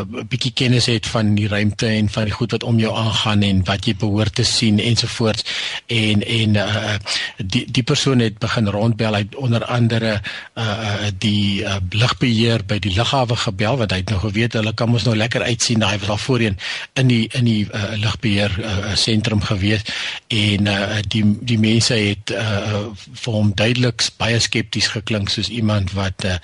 uh, 0.00 0.24
bietjie 0.28 0.52
kennis 0.52 0.86
het 0.86 1.06
van 1.06 1.34
die 1.34 1.48
ruimte 1.48 1.86
en 1.86 2.08
van 2.08 2.24
die 2.24 2.32
goed 2.32 2.50
wat 2.50 2.62
om 2.62 2.78
jou 2.78 2.96
aangaan 2.96 3.42
en 3.42 3.64
wat 3.64 3.84
jy 3.86 3.96
behoort 3.96 4.34
te 4.34 4.44
sien 4.44 4.78
ensovoorts 4.78 5.44
en 5.86 6.22
en 6.22 6.54
uh, 6.54 6.94
die 7.36 7.70
die 7.70 7.82
persoon 7.82 8.18
het 8.18 8.38
begin 8.38 8.68
rondbel. 8.68 9.14
Uit 9.14 9.34
onder 9.34 9.64
andere 9.64 10.20
uh, 10.54 11.10
die 11.18 11.62
uh, 11.62 11.76
lugbeheer 12.04 12.64
by 12.68 12.78
die 12.84 12.92
lughawe 12.94 13.36
gebel 13.46 13.80
want 13.80 13.94
hy 13.94 14.02
het 14.02 14.12
nou 14.12 14.20
geweet 14.22 14.56
hulle 14.58 14.74
kan 14.76 14.92
mos 14.92 15.06
nou 15.08 15.16
lekker 15.16 15.42
uitsien 15.42 15.82
daai 15.82 15.96
was 16.02 16.12
al 16.12 16.20
voorheen 16.20 16.58
in 17.00 17.10
die 17.10 17.22
in 17.38 17.48
die 17.48 17.64
uh, 17.64 17.94
lugbeheer 18.00 18.52
sentrum 19.00 19.40
uh, 19.42 19.48
gewees. 19.50 19.84
En 20.28 20.68
uh, 20.70 21.00
die 21.08 21.24
die 21.40 21.58
mense 21.60 21.96
het 21.96 22.34
uh, 22.34 22.84
vir 22.92 23.38
hom 23.38 23.52
duidelik 23.56 24.04
baie 24.20 24.38
skepties 24.42 24.90
geklink 24.94 25.32
soos 25.32 25.48
iemand 25.48 25.94
wat 25.96 26.26
uh, 26.28 26.36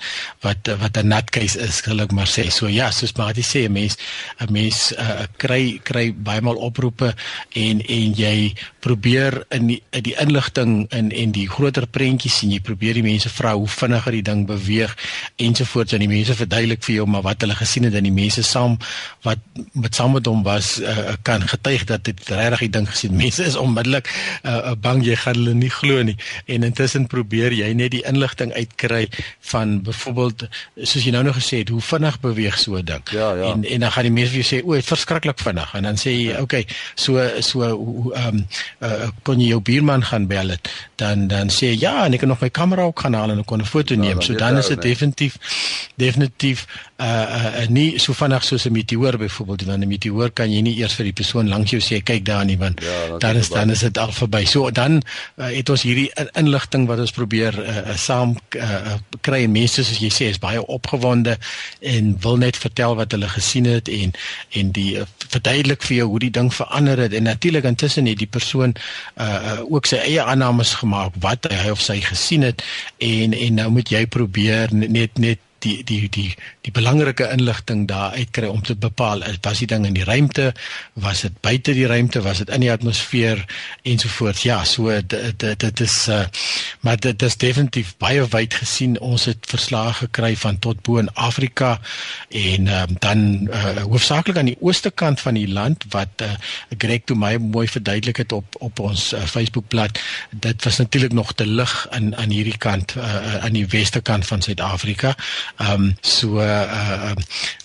wat 0.45 0.71
uh, 0.71 0.77
wat 0.81 0.97
'n 0.97 1.11
nutcase 1.13 1.59
is 1.59 1.81
gelukkig 1.85 2.15
maar 2.17 2.31
sê. 2.31 2.49
So 2.49 2.67
ja 2.67 2.91
soos 2.91 3.13
maar 3.17 3.33
dit 3.33 3.45
sê 3.45 3.67
'n 3.67 3.71
mens 3.71 3.97
'n 4.39 4.51
mens 4.51 4.93
uh, 4.97 5.25
kry 5.37 5.79
kry 5.83 6.11
baie 6.13 6.41
maal 6.41 6.57
oproepe 6.57 7.13
en 7.53 7.85
en 7.85 8.13
jy 8.15 8.53
probeer 8.81 9.43
in 9.53 9.67
die, 9.67 9.79
in 9.89 10.03
die 10.09 10.15
inligting 10.19 10.87
in 10.89 11.11
en 11.11 11.31
die 11.31 11.47
groter 11.49 11.85
prentjies 11.87 12.41
sien 12.41 12.51
jy 12.51 12.59
probeer 12.65 12.97
die 12.97 13.05
mense 13.05 13.29
vra 13.29 13.53
hoe 13.53 13.69
vinniger 13.69 14.17
die 14.17 14.25
ding 14.25 14.45
beweeg 14.49 14.95
en 15.37 15.51
ensovoorts 15.51 15.93
en 15.95 16.03
die 16.03 16.09
mense 16.11 16.35
verduidelik 16.37 16.83
vir 16.85 16.95
jou 16.95 17.07
maar 17.09 17.25
wat 17.25 17.43
hulle 17.43 17.55
gesien 17.59 17.85
het 17.87 17.95
en 17.97 18.07
die 18.07 18.13
mense 18.15 18.43
saam 18.47 18.77
wat 19.25 19.41
met 19.77 19.95
saam 19.97 20.15
met 20.15 20.27
hom 20.29 20.43
was 20.47 20.73
uh, 20.81 21.15
kan 21.27 21.43
getuig 21.47 21.85
dat 21.89 22.05
dit 22.07 22.21
regtig 22.29 22.65
die 22.65 22.71
ding 22.77 22.87
gesien 22.89 23.15
mense 23.17 23.43
is 23.45 23.57
onmiddellik 23.59 24.09
uh, 24.43 24.73
bang 24.81 25.03
jy 25.05 25.17
gaan 25.23 25.39
hulle 25.39 25.55
nie 25.57 25.71
glo 25.73 26.01
nie 26.07 26.17
en 26.45 26.67
intussen 26.67 27.07
probeer 27.11 27.55
jy 27.55 27.71
net 27.77 27.93
die 27.95 28.03
inligting 28.07 28.53
uitkry 28.55 29.03
van 29.51 29.79
byvoorbeeld 29.85 30.47
soos 30.81 31.05
jy 31.05 31.13
nou 31.15 31.23
nog 31.27 31.39
gesê 31.39 31.61
het 31.63 31.73
hoe 31.73 31.83
vinnig 31.91 32.19
beweeg 32.23 32.59
so 32.59 32.77
'n 32.79 32.85
ding 32.85 33.15
ja, 33.15 33.33
ja. 33.35 33.51
en 33.53 33.65
en 33.65 33.85
dan 33.85 33.91
gaan 33.91 34.09
die 34.09 34.15
mense 34.17 34.33
vir 34.33 34.41
jou 34.41 34.49
sê 34.51 34.63
o 34.65 34.75
dit 34.75 34.91
verskriklik 34.93 35.39
vinnig 35.39 35.75
en 35.77 35.89
dan 35.89 35.97
sê 35.99 36.15
jy 36.15 36.31
ja. 36.31 36.41
okay 36.41 36.65
so 36.95 37.19
so 37.39 37.63
ehm 37.65 38.41
um, 38.41 38.45
uh, 38.81 39.09
kon 39.23 39.39
jy 39.41 39.51
jou 39.53 39.61
buurman 39.61 40.03
gaan 40.05 40.27
bel 40.27 40.53
het 40.53 40.69
dan 41.01 41.27
dan 41.27 41.49
sê 41.53 41.71
ja 41.77 42.05
en 42.05 42.13
ek 42.13 42.23
kan 42.23 42.31
nog 42.33 42.41
my 42.41 42.49
kamera 42.49 42.87
ook 42.89 42.99
gaan 43.05 43.17
haal 43.17 43.33
en 43.33 43.43
ek 43.43 43.49
kon 43.49 43.61
'n 43.61 43.65
foto 43.65 43.95
neem. 43.95 44.19
Ja, 44.19 44.25
so 44.25 44.33
dan 44.33 44.57
is 44.57 44.67
dit 44.67 44.81
definitief 44.81 45.37
definitief 45.95 46.65
uh, 47.01 47.61
uh 47.61 47.67
nie 47.69 47.99
so 47.99 48.13
vinnig 48.13 48.43
soos 48.43 48.65
'n 48.65 48.71
meteoor 48.71 49.17
byvoorbeeld 49.17 49.63
want 49.65 49.83
'n 49.83 49.87
meteoor 49.87 50.31
kan 50.31 50.51
jy 50.51 50.61
nie 50.61 50.75
eers 50.77 50.93
vir 50.93 51.05
die 51.05 51.13
persoon 51.13 51.49
langs 51.49 51.71
jou 51.71 51.81
sê 51.81 52.03
kyk 52.03 52.25
daar 52.25 52.45
nie 52.45 52.57
want 52.57 52.81
ja, 52.81 53.17
dan 53.17 53.35
is 53.35 53.49
dan 53.49 53.69
is 53.69 53.79
dit 53.79 53.97
al 53.97 54.11
verby. 54.11 54.45
So 54.45 54.71
dan 54.71 55.01
uh, 55.37 55.49
het 55.49 55.69
ons 55.69 55.81
hierdie 55.81 56.11
inligting 56.33 56.87
wat 56.87 56.99
ons 56.99 57.11
probeer 57.11 57.59
uh, 57.59 57.77
uh, 57.77 57.95
saam 57.95 58.37
uh, 58.55 58.93
kry. 59.21 59.43
En 59.43 59.51
mense 59.51 59.83
soos 59.83 59.99
jy 59.99 60.09
sê 60.09 60.29
is 60.29 60.39
baie 60.39 60.65
opgewonde 60.65 61.37
en 61.79 62.15
wil 62.21 62.37
net 62.37 62.57
vertel 62.57 62.95
wat 62.95 63.11
hulle 63.11 63.29
gesien 63.29 63.65
het 63.65 63.87
en 63.87 64.13
en 64.49 64.71
die 64.71 64.97
uh, 64.99 65.05
verduidelik 65.27 65.83
vir 65.83 65.97
jou 65.97 66.07
hoe 66.07 66.19
die 66.19 66.31
ding 66.31 66.53
verander 66.53 66.97
het. 66.97 67.13
En 67.13 67.23
natuurlik 67.23 67.63
intussen 67.63 68.05
het 68.05 68.17
die 68.17 68.27
persoon 68.27 68.75
uh, 69.17 69.25
uh 69.25 69.59
ook 69.71 69.85
sy 69.85 69.95
eie 69.95 70.23
aannames 70.23 70.73
gemaak 70.73 71.13
wat 71.19 71.47
hy 71.49 71.69
of 71.69 71.81
sy 71.81 72.01
gesien 72.01 72.41
het 72.41 72.63
en 72.97 73.33
en 73.33 73.53
nou 73.53 73.69
moet 73.69 73.89
jy 73.89 74.05
probeer 74.05 74.73
net 74.73 75.17
net 75.17 75.39
die 75.61 75.83
die 75.83 76.09
die 76.09 76.29
die 76.65 76.73
belangrike 76.73 77.27
inligting 77.33 77.87
daar 77.89 78.15
uitkry 78.17 78.49
om 78.49 78.61
te 78.65 78.75
bepaal 78.75 79.23
was 79.41 79.61
die 79.61 79.67
ding 79.67 79.85
in 79.85 79.95
die 79.97 80.05
ruimte? 80.07 80.51
Was 80.93 81.21
dit 81.25 81.39
buite 81.41 81.73
die 81.77 81.87
ruimte? 81.89 82.21
Was 82.25 82.41
dit 82.43 82.49
in 82.49 82.65
die 82.65 82.71
atmosfeer? 82.71 83.45
Ensovoorts 83.83 84.43
ja 84.47 84.63
so 84.65 84.93
dit 85.01 85.39
dit 85.39 85.79
is 85.79 86.07
uh, 86.09 86.25
maar 86.81 86.99
dit 86.99 87.21
is 87.21 87.37
definitief 87.37 87.93
baie 87.97 88.25
wyd 88.33 88.53
gesien. 88.53 88.97
Ons 88.99 89.25
het 89.29 89.45
verslae 89.49 89.93
gekry 90.01 90.33
van 90.35 90.59
tot 90.59 90.81
bo 90.85 90.97
in 91.01 91.11
Afrika 91.13 91.79
en 92.29 92.67
um, 92.67 92.95
dan 92.99 93.23
uh, 93.49 93.83
hoofsaaklik 93.83 94.37
aan 94.37 94.51
die 94.51 94.57
ooste 94.59 94.91
kant 94.91 95.21
van 95.21 95.37
die 95.37 95.47
land 95.47 95.85
wat 95.93 96.25
uh, 96.25 96.33
Greg 96.77 97.05
toe 97.05 97.17
my 97.17 97.35
mooi 97.37 97.67
verduidelik 97.67 98.23
het 98.23 98.31
op 98.31 98.57
op 98.59 98.79
ons 98.79 99.11
uh, 99.13 99.23
Facebookblad. 99.25 99.99
Dit 100.31 100.63
was 100.63 100.77
natuurlik 100.77 101.13
nog 101.13 101.33
te 101.33 101.45
lig 101.47 101.87
aan 101.89 102.15
aan 102.15 102.29
hierdie 102.29 102.57
kant 102.57 102.95
uh, 102.97 103.35
aan 103.45 103.57
die 103.57 103.67
weste 103.67 104.01
kant 104.01 104.27
van 104.27 104.41
Suid-Afrika 104.41 105.15
Ehm 105.61 105.83
um, 105.83 105.95
so 106.01 106.39
uh 106.39 107.11
uh 107.11 107.11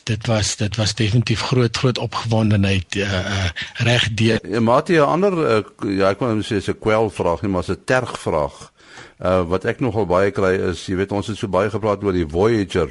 dit 0.02 0.26
was 0.26 0.56
dit 0.56 0.76
was 0.76 0.94
definitief 0.94 1.40
groot 1.40 1.76
groot 1.76 1.98
opgewondenheid 1.98 2.96
uh, 2.96 3.12
uh 3.12 3.48
reg 3.74 4.14
deur. 4.14 4.38
Ja, 4.48 4.60
Matie 4.60 4.96
'n 4.96 5.00
ander 5.02 5.32
uh, 5.32 5.64
ja, 5.98 6.10
ek 6.10 6.20
wou 6.20 6.34
net 6.34 6.44
sê 6.44 6.60
'n 6.60 6.78
kwel 6.78 7.10
vraag 7.10 7.42
nie, 7.42 7.50
maar 7.50 7.64
'n 7.68 7.84
terg 7.84 8.18
vraag. 8.20 8.72
Uh 9.18 9.42
wat 9.48 9.64
ek 9.64 9.80
nogal 9.80 10.06
baie 10.06 10.30
kry 10.30 10.54
is, 10.70 10.86
jy 10.86 10.96
weet 10.96 11.12
ons 11.12 11.26
het 11.26 11.36
so 11.36 11.48
baie 11.48 11.70
gepraat 11.70 12.04
oor 12.04 12.12
die 12.12 12.28
Voyager 12.28 12.90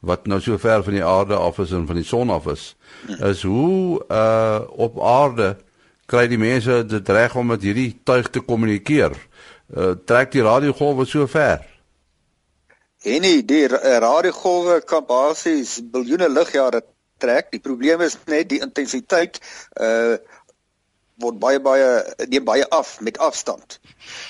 wat 0.00 0.26
nou 0.26 0.40
so 0.40 0.56
ver 0.58 0.82
van 0.82 0.92
die 0.96 1.04
aarde 1.04 1.36
af 1.36 1.58
is 1.58 1.72
en 1.72 1.86
van 1.86 1.96
die 1.96 2.04
son 2.04 2.30
af 2.30 2.46
is, 2.46 2.76
is 3.20 3.42
hoe 3.42 4.00
uh 4.08 4.60
op 4.68 5.00
aarde 5.00 5.56
kry 6.06 6.26
die 6.28 6.38
mense 6.38 6.86
dit 6.86 7.08
reg 7.08 7.36
om 7.36 7.46
met 7.46 7.62
hierdie 7.62 8.00
tuig 8.04 8.30
te 8.30 8.40
kommunikeer? 8.40 9.12
Uh 9.76 9.92
trek 10.04 10.32
die 10.32 10.42
radiogolwe 10.42 11.04
so 11.04 11.26
ver? 11.26 11.69
En 13.00 13.22
die 13.22 13.66
radiogolwe 13.68 14.80
kan 14.84 15.06
basies 15.08 15.78
biljoene 15.92 16.28
ligjare 16.28 16.82
trek. 17.18 17.48
Die 17.50 17.60
probleem 17.60 18.00
is 18.04 18.18
net 18.26 18.50
die 18.52 18.60
intensiteit 18.60 19.40
uh 19.80 20.18
word 21.20 21.36
baie 21.36 21.58
baie 21.60 21.88
neem 22.32 22.44
baie 22.48 22.64
af 22.72 22.94
met 23.04 23.18
afstand. 23.20 23.78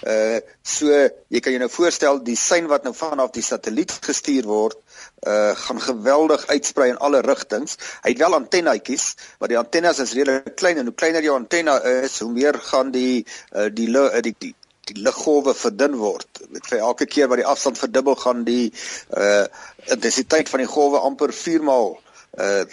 Uh 0.02 0.38
so 0.66 0.90
jy 0.90 1.42
kan 1.42 1.54
jou 1.54 1.61
nou 1.62 1.70
voorstel 1.70 2.18
die 2.26 2.35
sein 2.38 2.66
wat 2.70 2.87
nou 2.87 2.90
vanaf 2.94 3.30
die 3.37 3.44
satelliet 3.46 3.94
gestuur 4.06 4.46
word 4.50 4.78
uh 5.26 5.54
gaan 5.64 5.83
geweldig 5.83 6.46
uitsprei 6.50 6.88
in 6.90 6.98
alle 6.98 7.22
rigtings. 7.26 7.78
Hy 8.02 8.14
het 8.14 8.22
wel 8.22 8.38
antennetjies, 8.38 9.14
maar 9.38 9.50
die 9.50 9.59
antennes 9.59 10.02
is 10.02 10.14
redelik 10.18 10.56
klein 10.59 10.83
en 10.83 10.90
hoe 10.90 10.98
kleiner 11.04 11.26
jou 11.26 11.37
antenna 11.38 11.78
is, 12.02 12.18
hoe 12.22 12.33
meer 12.35 12.59
gaan 12.70 12.90
die 12.90 13.26
uh 13.54 13.66
die 13.70 13.87
die 13.87 14.22
die, 14.30 14.35
die 14.38 14.54
liggolwe 14.94 15.55
verdun 15.55 15.96
word. 15.96 16.29
Met 16.48 16.66
vir 16.66 16.79
elke 16.79 17.07
keer 17.07 17.29
wat 17.29 17.42
die 17.42 17.46
afstand 17.46 17.79
verdubbel 17.79 18.16
gaan 18.16 18.44
die 18.44 18.72
uh 19.16 19.46
intensiteit 19.90 20.48
van 20.48 20.61
die 20.61 20.70
golwe 20.70 20.98
amper 20.98 21.33
4 21.33 21.62
maal 21.64 21.94
uh, 22.38 22.64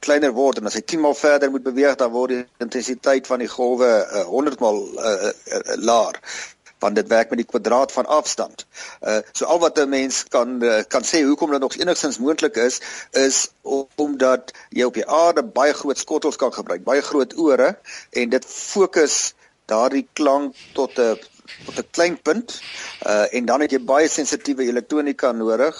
kleiner 0.00 0.32
word 0.34 0.58
en 0.58 0.66
as 0.66 0.76
hy 0.78 0.82
10 0.82 1.02
maal 1.04 1.14
verder 1.14 1.50
moet 1.52 1.66
beweeg 1.66 1.96
dan 2.00 2.12
word 2.14 2.34
die 2.34 2.42
intensiteit 2.64 3.28
van 3.28 3.42
die 3.44 3.50
golwe 3.50 3.88
uh, 3.88 4.24
100 4.30 4.60
maal 4.64 4.82
uh, 4.82 5.30
uh, 5.30 5.76
laer 5.76 6.20
want 6.78 6.98
dit 6.98 7.08
werk 7.08 7.30
met 7.32 7.40
die 7.40 7.48
kwadraat 7.48 7.92
van 7.92 8.06
afstand. 8.06 8.66
Uh 9.00 9.22
so 9.32 9.46
al 9.48 9.58
wat 9.62 9.78
'n 9.80 9.88
mens 9.88 10.24
kan 10.28 10.62
uh, 10.62 10.82
kan 10.88 11.04
sê 11.04 11.22
hoekom 11.24 11.50
dit 11.50 11.60
nog 11.60 11.76
enigstens 11.76 12.18
moontlik 12.18 12.56
is 12.56 12.80
is 13.12 13.48
omdat 13.94 14.52
jy 14.68 14.84
op 14.84 14.94
die 14.94 15.06
aarde 15.06 15.42
baie 15.42 15.72
groot 15.72 15.98
skottels 15.98 16.36
kan 16.36 16.52
gebruik, 16.52 16.84
baie 16.84 17.02
groot 17.02 17.36
ore 17.36 17.78
en 18.10 18.28
dit 18.28 18.44
fokus 18.44 19.34
daardie 19.64 20.08
klank 20.12 20.54
tot 20.72 20.98
'n 20.98 21.16
tot 21.64 21.78
'n 21.78 21.90
klein 21.90 22.16
punt. 22.22 22.60
Uh 23.06 23.26
en 23.36 23.44
dan 23.44 23.60
het 23.60 23.70
jy 23.70 23.80
baie 23.80 24.08
sensitiewe 24.08 24.64
elektronika 24.64 25.32
nodig 25.32 25.76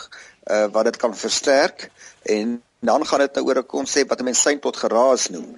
uh 0.51 0.67
wat 0.73 0.85
dit 0.85 0.97
kan 0.97 1.17
versterk 1.17 1.91
en 2.23 2.63
dan 2.81 3.07
gaan 3.07 3.19
dit 3.19 3.35
nou 3.35 3.47
oor 3.47 3.59
'n 3.59 3.67
konsep 3.67 4.09
wat 4.09 4.23
mense 4.23 4.41
sein 4.41 4.61
tot 4.61 4.77
geraas 4.77 5.29
noem. 5.29 5.57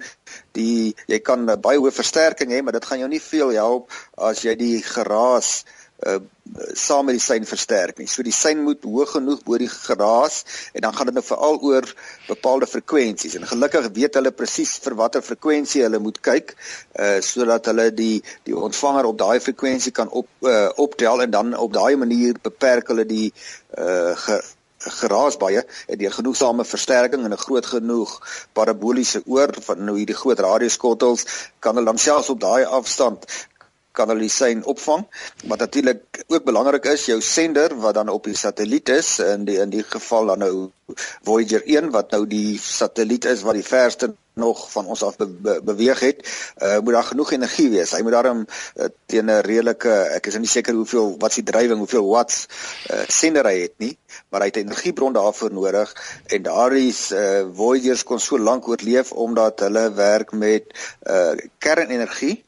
Die 0.51 0.95
jy 1.07 1.19
kan 1.19 1.45
baie 1.61 1.77
hoë 1.79 1.91
versterking 1.91 2.51
hê, 2.51 2.61
maar 2.63 2.73
dit 2.73 2.85
gaan 2.85 2.99
jou 2.99 3.09
nie 3.09 3.21
veel 3.21 3.49
help 3.49 3.91
as 4.17 4.41
jy 4.41 4.55
die 4.55 4.83
geraas 4.83 5.63
uh 6.07 6.19
saam 6.73 7.05
met 7.05 7.17
die 7.17 7.23
sein 7.23 7.45
versterk 7.45 7.97
nie. 7.97 8.07
So 8.07 8.23
die 8.25 8.33
sein 8.33 8.63
moet 8.63 8.83
hoog 8.83 9.13
genoeg 9.15 9.43
bo 9.45 9.57
die 9.61 9.69
geraas 9.69 10.43
en 10.73 10.81
dan 10.81 10.95
gaan 10.95 11.09
dit 11.11 11.17
nou 11.19 11.25
veral 11.25 11.59
oor 11.61 11.87
bepaalde 12.27 12.67
frekwensies. 12.67 13.35
En 13.35 13.47
gelukkig 13.47 13.89
weet 13.93 14.17
hulle 14.19 14.31
presies 14.31 14.77
vir 14.83 14.97
watter 14.99 15.25
frekwensie 15.25 15.83
hulle 15.85 16.01
moet 16.03 16.21
kyk 16.25 16.55
uh 16.99 17.17
sodat 17.29 17.69
hulle 17.71 17.89
die 17.93 18.21
die 18.47 18.55
ontvanger 18.55 19.09
op 19.09 19.17
daai 19.19 19.39
frekwensie 19.43 19.91
kan 19.91 20.09
op 20.09 20.29
uh 20.45 20.69
optel 20.75 21.21
en 21.25 21.31
dan 21.31 21.57
op 21.57 21.73
daai 21.73 21.95
manier 21.95 22.39
beperk 22.41 22.93
hulle 22.93 23.05
die 23.05 23.27
uh 23.77 24.39
geraas 24.79 25.35
baie 25.37 25.65
en 25.87 25.97
deur 25.99 26.13
genoegsame 26.15 26.63
versterking 26.65 27.25
en 27.27 27.33
'n 27.35 27.43
groot 27.45 27.65
genoeg 27.65 28.11
paraboliese 28.53 29.21
oor 29.25 29.51
van 29.67 29.83
nou 29.85 29.97
hierdie 29.97 30.15
groot 30.15 30.39
radioskottels 30.39 31.25
kan 31.59 31.75
hulle 31.75 31.91
dan 31.91 31.97
selfs 31.97 32.29
op 32.29 32.39
daai 32.39 32.63
afstand 32.63 33.25
kan 33.91 34.09
hulle 34.11 34.27
die 34.27 34.33
sein 34.33 34.63
opvang. 34.65 35.05
Wat 35.49 35.59
natuurlik 35.59 36.23
ook 36.27 36.43
belangrik 36.43 36.85
is, 36.85 37.05
jou 37.09 37.21
sender 37.21 37.75
wat 37.81 37.93
dan 37.93 38.09
op 38.09 38.23
die 38.29 38.37
satelliet 38.37 38.89
is 38.89 39.19
in 39.19 39.45
die 39.49 39.59
in 39.59 39.69
die 39.73 39.83
geval 39.83 40.33
dan 40.33 40.39
nou 40.45 40.69
Voyager 41.23 41.61
1 41.65 41.91
wat 41.93 42.11
nou 42.11 42.25
die 42.27 42.57
satelliet 42.61 43.25
is 43.29 43.43
wat 43.45 43.59
die 43.59 43.65
verste 43.65 44.13
nog 44.39 44.71
van 44.71 44.85
ons 44.85 45.03
af 45.03 45.17
be 45.19 45.27
be 45.27 45.59
beweeg 45.63 45.99
het, 45.99 46.21
uh, 46.63 46.79
moet 46.79 46.95
daar 46.95 47.09
genoeg 47.11 47.31
energie 47.35 47.69
wees. 47.69 47.91
Hy 47.91 48.01
moet 48.05 48.15
daarom 48.15 48.45
uh, 48.47 48.87
teen 49.05 49.27
'n 49.27 49.43
redelike 49.45 49.91
ek 50.15 50.31
is 50.31 50.37
nie 50.39 50.47
seker 50.47 50.73
hoeveel 50.73 51.15
wat 51.19 51.35
se 51.35 51.43
drywing, 51.43 51.77
hoeveel 51.77 52.07
watts 52.07 52.47
uh, 52.89 53.03
sender 53.07 53.45
hy 53.45 53.57
het 53.67 53.75
nie, 53.77 53.97
maar 54.29 54.41
hy 54.41 54.51
het 54.51 54.57
'n 54.57 54.69
energiebron 54.69 55.13
daarvoor 55.13 55.53
nodig 55.53 55.93
en 56.25 56.43
daardie 56.43 56.93
uh, 57.13 57.45
Voyagers 57.53 58.03
kon 58.03 58.19
so 58.19 58.39
lank 58.39 58.67
oorleef 58.67 59.11
omdat 59.11 59.59
hulle 59.59 59.91
werk 59.93 60.31
met 60.31 60.71
uh, 61.03 61.35
kernenergie 61.57 62.43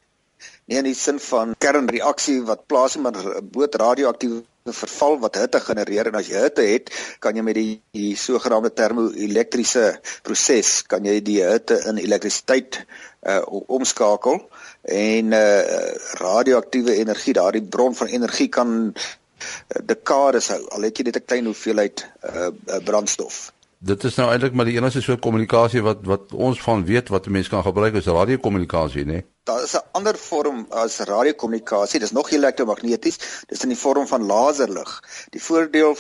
nie 0.72 0.80
in 0.80 0.88
die 0.88 0.96
sin 0.96 1.20
van 1.20 1.52
kernreaksie 1.60 2.40
wat 2.48 2.64
plaasvind 2.72 3.04
maar 3.04 3.44
boot 3.44 3.76
radioaktiewe 3.76 4.44
verval 4.78 5.18
wat 5.20 5.40
hitte 5.42 5.60
genereer. 5.60 6.08
En 6.08 6.20
as 6.20 6.30
jy 6.30 6.44
hitte 6.46 6.64
het, 6.64 6.92
kan 7.20 7.36
jy 7.36 7.44
met 7.44 7.58
die, 7.58 7.80
die 7.98 8.14
sogenaamde 8.20 8.72
termoelektriese 8.78 9.88
proses 10.24 10.82
kan 10.88 11.06
jy 11.08 11.18
die 11.26 11.40
hitte 11.44 11.80
in 11.90 12.00
elektrisiteit 12.04 12.80
uh, 12.80 13.42
omskakel. 13.50 14.40
En 14.86 15.34
uh, 15.36 15.88
radioaktiewe 16.22 17.00
energie, 17.02 17.36
daardie 17.36 17.66
bron 17.66 17.98
van 17.98 18.14
energie 18.14 18.52
kan 18.54 18.76
uh, 18.92 19.82
dekades 19.92 20.54
hou 20.54 20.62
al 20.78 20.88
het 20.88 21.02
jy 21.02 21.10
net 21.10 21.18
'n 21.20 21.28
klein 21.28 21.50
hoeveelheid 21.52 22.06
uh, 22.30 22.54
brandstof 22.86 23.50
dit 23.82 24.04
is 24.04 24.16
nou 24.20 24.28
eintlik 24.30 24.54
maar 24.54 24.68
die 24.70 24.76
enigste 24.78 25.02
soort 25.02 25.24
kommunikasie 25.26 25.82
wat 25.82 26.04
wat 26.06 26.34
ons 26.48 26.60
van 26.62 26.84
weet 26.86 27.08
wat 27.10 27.26
'n 27.28 27.32
mens 27.32 27.48
kan 27.50 27.64
gebruik 27.64 27.96
is 27.96 28.06
radiokommunikasie, 28.06 29.06
né? 29.06 29.12
Nee? 29.12 29.26
Daar 29.44 29.64
is 29.64 29.74
'n 29.74 29.88
ander 29.92 30.18
vorm 30.18 30.66
as 30.70 31.00
radiokommunikasie. 31.00 32.00
Dis 32.00 32.12
nog 32.12 32.30
elektromagneties. 32.30 33.18
Dis 33.48 33.64
in 33.64 33.70
die 33.70 33.78
vorm 33.78 34.08
van 34.08 34.26
laserlig. 34.26 35.04
Die 35.30 35.44
voordeel 35.44 35.96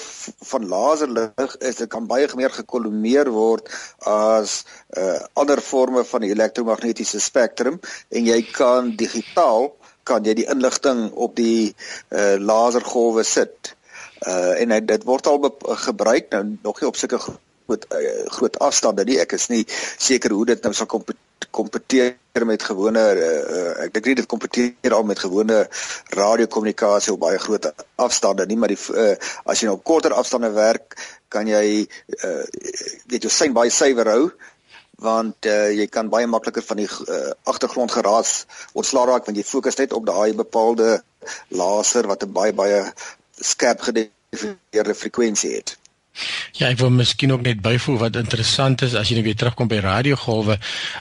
van 0.51 0.67
laserlig 0.67 1.57
is 1.57 1.75
dit 1.75 1.89
kan 1.89 2.07
baie 2.07 2.29
meer 2.35 2.49
gekolomeer 2.49 3.29
word 3.29 3.69
as 3.97 4.63
uh 4.97 5.19
ander 5.33 5.61
forme 5.61 6.03
van 6.03 6.21
die 6.21 6.29
elektromagnetiese 6.29 7.19
spektrum 7.19 7.79
en 8.09 8.25
jy 8.25 8.41
kan 8.51 8.95
digitaal 8.95 9.75
kan 10.03 10.23
jy 10.23 10.33
die 10.33 10.49
inligting 10.49 11.11
op 11.11 11.35
die 11.35 11.75
uh 12.09 12.35
lasergolwe 12.37 13.23
sit. 13.23 13.75
Uh 14.27 14.61
en 14.61 14.85
dit 14.85 15.03
word 15.03 15.27
al 15.27 15.57
gebruik 15.59 16.29
nou 16.29 16.57
nog 16.61 16.81
nie 16.81 16.87
op 16.87 16.95
sulke 16.95 17.19
met 17.67 17.85
uh, 17.93 18.25
groot 18.37 18.59
afstande 18.59 19.05
nie. 19.05 19.19
Ek 19.19 19.35
is 19.37 19.49
nie 19.49 19.65
seker 19.97 20.31
hoe 20.31 20.45
dit 20.45 20.63
nou 20.63 20.73
sal 20.73 20.89
kompeteer 21.51 22.45
met 22.47 22.63
gewone 22.63 23.01
uh, 23.01 23.71
ek 23.85 23.93
dink 23.93 24.05
nie 24.05 24.19
dit 24.21 24.29
kompeteer 24.29 24.93
al 24.95 25.03
met 25.03 25.19
gewone 25.19 25.65
radiokommunikasie 26.15 27.13
op 27.13 27.23
baie 27.25 27.39
groot 27.41 27.67
afstande 27.95 28.45
nie, 28.47 28.57
maar 28.57 28.71
die 28.71 28.79
uh, 28.95 29.15
as 29.45 29.61
jy 29.61 29.67
nou 29.67 29.79
korter 29.83 30.15
afstande 30.15 30.51
werk, 30.55 30.95
kan 31.31 31.47
jy 31.47 31.83
uh, 31.83 32.45
weet 33.11 33.27
jou 33.27 33.33
sein 33.33 33.53
baie 33.55 33.71
suiwer 33.73 34.09
hou 34.13 34.23
want 35.01 35.47
uh, 35.49 35.71
jy 35.73 35.87
kan 35.89 36.11
baie 36.13 36.29
makliker 36.29 36.63
van 36.65 36.77
die 36.83 36.87
uh, 36.87 37.33
agtergrond 37.49 37.91
geraas 37.91 38.45
ontslaa 38.77 39.07
raak 39.09 39.25
want 39.25 39.39
jy 39.39 39.45
fokus 39.47 39.79
net 39.79 39.95
op 39.97 40.05
daai 40.05 40.37
bepaalde 40.37 40.99
laser 41.49 42.09
wat 42.11 42.23
'n 42.23 42.33
baie 42.37 42.53
baie 42.53 42.83
skerp 43.33 43.81
gedefinieerde 43.87 44.95
frekwensie 44.95 45.55
het. 45.57 45.77
Ja, 46.59 46.67
ek 46.67 46.77
wil 46.81 46.91
miskien 46.93 47.31
ook 47.31 47.41
net 47.45 47.61
byvoeg 47.63 47.99
wat 47.99 48.17
interessant 48.19 48.81
is 48.85 48.93
as 48.99 49.09
jy 49.09 49.17
nou 49.17 49.23
weer 49.25 49.37
terugkom 49.39 49.69
by 49.71 49.79
radiogolwe. 49.83 50.57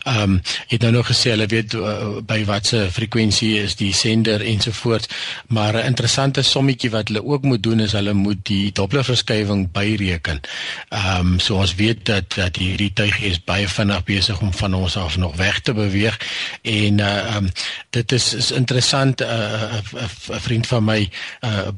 Ehm 0.07 0.23
um, 0.23 0.37
het 0.71 0.83
nou 0.83 0.93
nog 0.93 1.09
gesê 1.11 1.33
hulle 1.35 1.49
weet 1.51 1.75
uh, 1.75 2.21
by 2.27 2.45
watter 2.47 2.91
frekwensie 2.95 3.57
is 3.61 3.75
die 3.77 3.91
sender 3.95 4.45
ensovoorts, 4.47 5.09
maar 5.49 5.75
'n 5.75 5.87
interessante 5.87 6.43
sommetjie 6.43 6.91
wat 6.91 7.09
hulle 7.09 7.25
ook 7.25 7.43
moet 7.43 7.63
doen 7.63 7.81
is 7.81 7.93
hulle 7.93 8.13
moet 8.13 8.45
die 8.47 8.73
Dopplerverskywing 8.73 9.73
byreken. 9.73 10.41
Ehm 10.89 11.33
um, 11.35 11.39
so 11.39 11.57
ons 11.57 11.75
weet 11.75 12.05
dat 12.07 12.35
dat 12.35 12.57
hierdie 12.57 12.93
tuig 12.93 13.21
is 13.21 13.45
baie 13.45 13.69
vinnig 13.69 14.05
besig 14.05 14.41
om 14.41 14.53
van 14.53 14.75
ons 14.75 14.97
af 14.97 15.17
nog 15.17 15.37
weg 15.37 15.61
te 15.61 15.73
beweeg 15.75 16.19
en 16.63 16.99
uh, 16.99 17.07
ehm 17.07 17.29
uh, 17.29 17.37
um, 17.37 17.51
dit 17.91 18.13
is 18.13 18.35
is 18.35 18.51
interessant 18.51 19.21
'n 19.21 19.25
uh, 19.25 19.73
uh, 19.95 20.03
uh, 20.31 20.41
vriend 20.41 20.67
van 20.67 20.85
my 20.85 21.11
uh, 21.41 21.69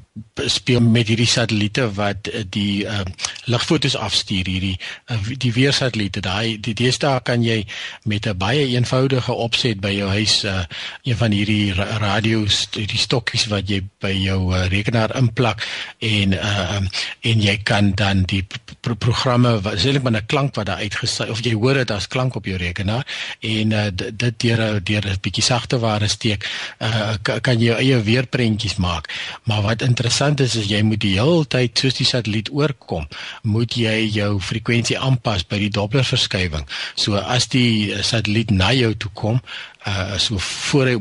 speel 0.44 0.80
met 0.80 1.08
hierdie 1.08 1.28
satelliete 1.28 1.86
wat 1.96 2.28
uh, 2.28 2.42
die 2.52 2.84
uh, 2.84 3.00
ligfoto's 3.48 3.94
afstuur 3.96 4.44
hierdie 4.44 4.74
uh, 5.08 5.16
die 5.40 5.52
weersatelliete. 5.56 6.20
Daai 6.20 6.58
die 6.60 6.74
deesdae 6.76 7.22
kan 7.24 7.44
jy 7.44 7.62
met 8.04 8.26
'n 8.28 8.36
baie 8.36 8.66
eenvoudige 8.74 9.32
opset 9.32 9.80
by 9.80 9.92
jou 9.96 10.08
huis 10.12 10.44
uh, 10.44 10.64
een 11.02 11.16
van 11.16 11.32
hierdie 11.32 11.72
radio's 11.74 12.68
die 12.76 13.00
stokkies 13.00 13.46
wat 13.48 13.70
jy 13.70 13.80
by 14.04 14.12
jou 14.12 14.52
uh, 14.52 14.66
rekenaar 14.68 15.16
inplak 15.16 15.64
en 15.98 16.36
uh, 16.36 16.80
en 17.20 17.40
jy 17.40 17.56
kan 17.64 17.92
dan 17.96 18.22
die 18.28 18.44
pro 18.80 18.94
programme 18.94 19.60
wat 19.60 19.80
seker 19.80 20.02
met 20.02 20.12
'n 20.12 20.26
klank 20.26 20.54
wat 20.54 20.66
daar 20.66 20.84
uitgesaai 20.84 21.30
of 21.30 21.40
jy 21.40 21.54
hoor 21.54 21.74
dit 21.74 21.90
as 21.90 22.08
klank 22.08 22.36
op 22.36 22.44
jou 22.44 22.56
rekenaar 22.56 23.06
en 23.40 23.72
uh, 23.72 23.88
dit 23.96 24.40
deur 24.40 24.84
deur 24.84 25.04
'n 25.08 25.20
bietjie 25.20 25.44
sagte 25.44 25.78
ware 25.78 26.08
steek 26.08 26.44
uh, 26.80 27.16
kan 27.22 27.58
jy 27.58 27.72
jou 27.72 27.78
eie 27.80 28.02
weerprentjies 28.02 28.76
maak. 28.76 29.08
Maar 29.48 29.62
wat 29.62 29.82
interessant 30.02 30.40
is 30.40 30.56
is 30.58 30.66
jy 30.66 30.80
moet 30.82 31.00
die 31.04 31.14
hele 31.14 31.44
tyd 31.46 31.78
soos 31.78 31.94
die 31.94 32.06
satelliet 32.08 32.48
oorkom 32.50 33.04
moet 33.46 33.76
jy 33.78 33.94
jou 34.10 34.32
frekwensie 34.42 34.98
aanpas 34.98 35.44
by 35.46 35.60
die 35.62 35.70
Doppler 35.70 36.06
verskywing. 36.06 36.66
So 36.98 37.20
as 37.20 37.46
die 37.52 37.94
satelliet 38.02 38.50
na 38.50 38.72
jou 38.74 38.90
toe 38.98 39.12
kom, 39.14 39.38
uh 39.86 40.18
so 40.18 40.42
voor 40.42 40.90
hy 40.90 40.96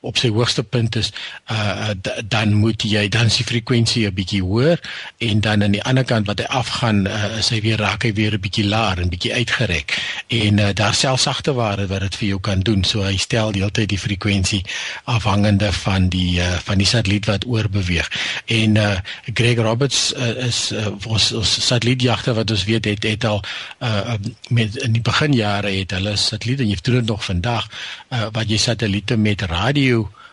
op 0.00 0.16
sy 0.16 0.28
hoogste 0.30 0.62
punt 0.62 0.96
is 0.96 1.12
uh 1.50 1.90
dan 2.28 2.52
moet 2.52 2.82
jy 2.86 3.08
dan 3.08 3.30
die 3.32 3.44
frekwensie 3.44 4.06
'n 4.06 4.14
bietjie 4.14 4.42
hoër 4.42 4.80
en 5.18 5.40
dan 5.40 5.62
aan 5.62 5.74
die 5.74 5.82
ander 5.82 6.04
kant 6.04 6.26
wat 6.26 6.38
hy 6.38 6.44
afgaan 6.44 7.06
uh, 7.06 7.38
is 7.38 7.48
hy 7.48 7.60
weer 7.60 7.78
raak 7.78 8.02
hy 8.02 8.12
weer 8.12 8.34
'n 8.34 8.40
bietjie 8.40 8.66
laer 8.66 8.98
en 8.98 9.08
bietjie 9.08 9.34
uitgerek. 9.34 9.98
En 10.28 10.58
uh, 10.58 10.68
daar 10.74 10.94
selfs 10.94 11.22
sagte 11.22 11.52
ware 11.52 11.86
wat 11.86 12.00
dit 12.00 12.16
vir 12.16 12.28
jou 12.28 12.40
kan 12.40 12.60
doen. 12.60 12.84
So 12.84 13.02
hy 13.02 13.16
stel 13.16 13.52
die 13.52 13.60
hele 13.60 13.72
tyd 13.72 13.88
die 13.88 13.98
frekwensie 13.98 14.62
afhangende 15.04 15.72
van 15.72 16.08
die 16.08 16.38
uh, 16.40 16.58
van 16.62 16.78
die 16.78 16.86
satelliet 16.86 17.26
wat 17.26 17.46
oorbeweeg. 17.46 18.10
En 18.46 18.76
uh, 18.76 18.96
Greg 19.34 19.58
Roberts 19.58 20.14
uh, 20.14 20.46
is 20.46 20.72
uh, 20.72 20.86
ons, 21.06 21.32
ons 21.32 21.66
satellietjagter 21.66 22.34
wat 22.34 22.50
ons 22.50 22.64
weet 22.64 22.84
het 22.84 23.02
het 23.02 23.24
al 23.24 23.42
uh, 23.82 24.14
met 24.48 24.76
in 24.76 24.92
die 24.92 25.02
beginjare 25.02 25.70
het 25.70 25.90
hulle 25.90 26.16
satelliete 26.16 26.62
en 26.62 26.68
jy 26.68 26.78
doen 26.82 27.00
dit 27.00 27.06
nog 27.06 27.24
vandag 27.24 27.68
uh, 28.08 28.26
wat 28.32 28.50
jy 28.50 28.56
satelliete 28.56 29.16
met 29.16 29.42
radio 29.42 29.87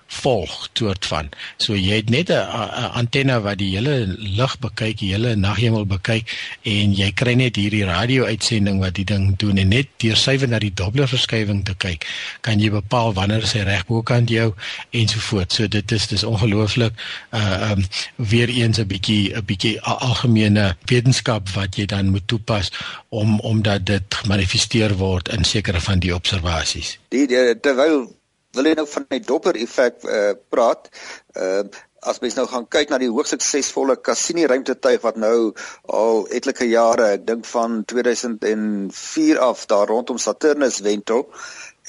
volg 0.07 0.69
soort 0.73 1.05
van. 1.05 1.29
So 1.57 1.75
jy 1.75 1.95
het 1.95 2.09
net 2.09 2.29
'n 2.29 2.91
antenne 2.93 3.41
wat 3.41 3.57
die 3.57 3.75
hele 3.75 4.15
lug 4.17 4.59
bekyk, 4.59 4.97
die 4.97 5.11
hele 5.11 5.35
naghemel 5.35 5.85
bekyk 5.85 6.29
en 6.61 6.93
jy 6.93 7.11
kry 7.11 7.33
net 7.33 7.55
hierdie 7.55 7.85
radio-uitsending 7.85 8.79
wat 8.79 8.93
die 8.95 9.05
ding 9.05 9.37
doen 9.37 9.57
en 9.57 9.67
net 9.67 9.87
deur 9.97 10.15
suiwer 10.15 10.47
na 10.47 10.59
die 10.59 10.73
Doppler 10.73 11.07
verskywing 11.07 11.65
te 11.65 11.73
kyk, 11.77 12.05
kan 12.41 12.59
jy 12.59 12.69
bepaal 12.69 13.13
wanneer 13.13 13.47
sy 13.47 13.59
reg 13.59 13.85
bokant 13.85 14.29
jou 14.29 14.53
ensovoorts. 14.89 15.55
So 15.55 15.67
dit 15.67 15.91
is 15.91 16.07
dis 16.07 16.23
ongelooflik 16.23 16.93
uh 17.31 17.71
um 17.71 17.85
weer 18.15 18.49
eens 18.49 18.79
'n 18.79 18.87
bietjie 18.87 19.33
'n 19.35 19.45
bietjie 19.45 19.81
algemene 19.81 20.75
wetenskap 20.85 21.49
wat 21.49 21.75
jy 21.75 21.85
dan 21.85 22.09
moet 22.09 22.27
toepas 22.27 22.71
om 23.09 23.39
omdat 23.39 23.85
dit 23.85 24.03
gemanifesteer 24.09 24.95
word 24.97 25.29
in 25.29 25.43
sekere 25.43 25.81
van 25.81 25.99
die 25.99 26.15
observasies. 26.15 26.97
Die, 27.09 27.27
die 27.27 27.59
terwyl 27.59 28.15
wil 28.55 28.69
jy 28.69 28.75
nou 28.79 28.87
van 28.89 29.05
die 29.11 29.21
Doppler 29.23 29.59
effek 29.59 30.01
uh, 30.03 30.31
praat. 30.51 30.89
Uh, 31.35 31.65
as 32.05 32.19
mens 32.21 32.35
nou 32.37 32.45
gaan 32.49 32.67
kyk 32.69 32.91
na 32.91 32.99
die 33.01 33.09
hoogs 33.09 33.33
suksesvolle 33.33 33.95
Cassini 34.07 34.45
ruimtetuig 34.49 35.01
wat 35.05 35.17
nou 35.17 35.53
al 35.99 36.25
etlike 36.37 36.67
jare, 36.69 37.15
ek 37.17 37.25
dink 37.29 37.47
van 37.49 37.79
2004 37.89 39.41
af 39.41 39.65
daar 39.71 39.89
rondom 39.89 40.19
Saturnus 40.21 40.81
wentel 40.85 41.25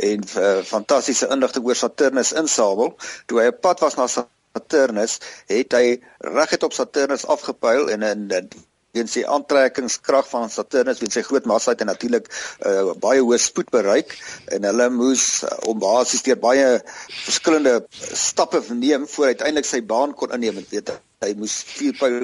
en 0.06 0.24
uh, 0.36 0.62
fantastiese 0.64 1.28
inligting 1.32 1.68
oor 1.68 1.78
Saturnus 1.78 2.32
insamel, 2.36 2.94
toe 3.28 3.42
hy 3.42 3.50
op 3.52 3.60
pad 3.64 3.84
was 3.84 3.98
na 4.00 4.08
Saturnus, 4.12 5.18
het 5.52 5.76
hy 5.76 5.98
reguit 6.24 6.64
op 6.64 6.76
Saturnus 6.76 7.28
afgepyl 7.36 7.92
en 7.92 8.08
in 8.08 8.26
weens 8.96 9.16
die 9.18 9.26
aantrekkingskrag 9.36 10.28
van 10.32 10.52
Saturnus 10.52 11.02
weens 11.02 11.18
sy 11.18 11.24
groot 11.26 11.48
massa 11.48 11.74
het 11.74 11.84
natuurlik 11.88 12.30
uh, 12.30 12.92
baie 13.02 13.22
hoë 13.22 13.40
spoed 13.42 13.72
bereik 13.74 14.16
en 14.56 14.68
hulle 14.70 14.88
moes 14.94 15.26
uh, 15.44 15.52
om 15.70 15.82
basies 15.82 16.24
deur 16.26 16.40
baie 16.40 16.68
verskillende 17.24 17.78
stappe 18.26 18.62
neem 18.72 19.06
voor 19.10 19.34
uiteindelik 19.34 19.68
sy 19.68 19.82
baan 19.94 20.16
kon 20.16 20.34
inneem 20.36 20.62
en 20.62 20.72
weet 20.72 20.96
hy 21.24 21.30
moes 21.40 21.54
vier 21.64 21.94
pyl 21.96 22.16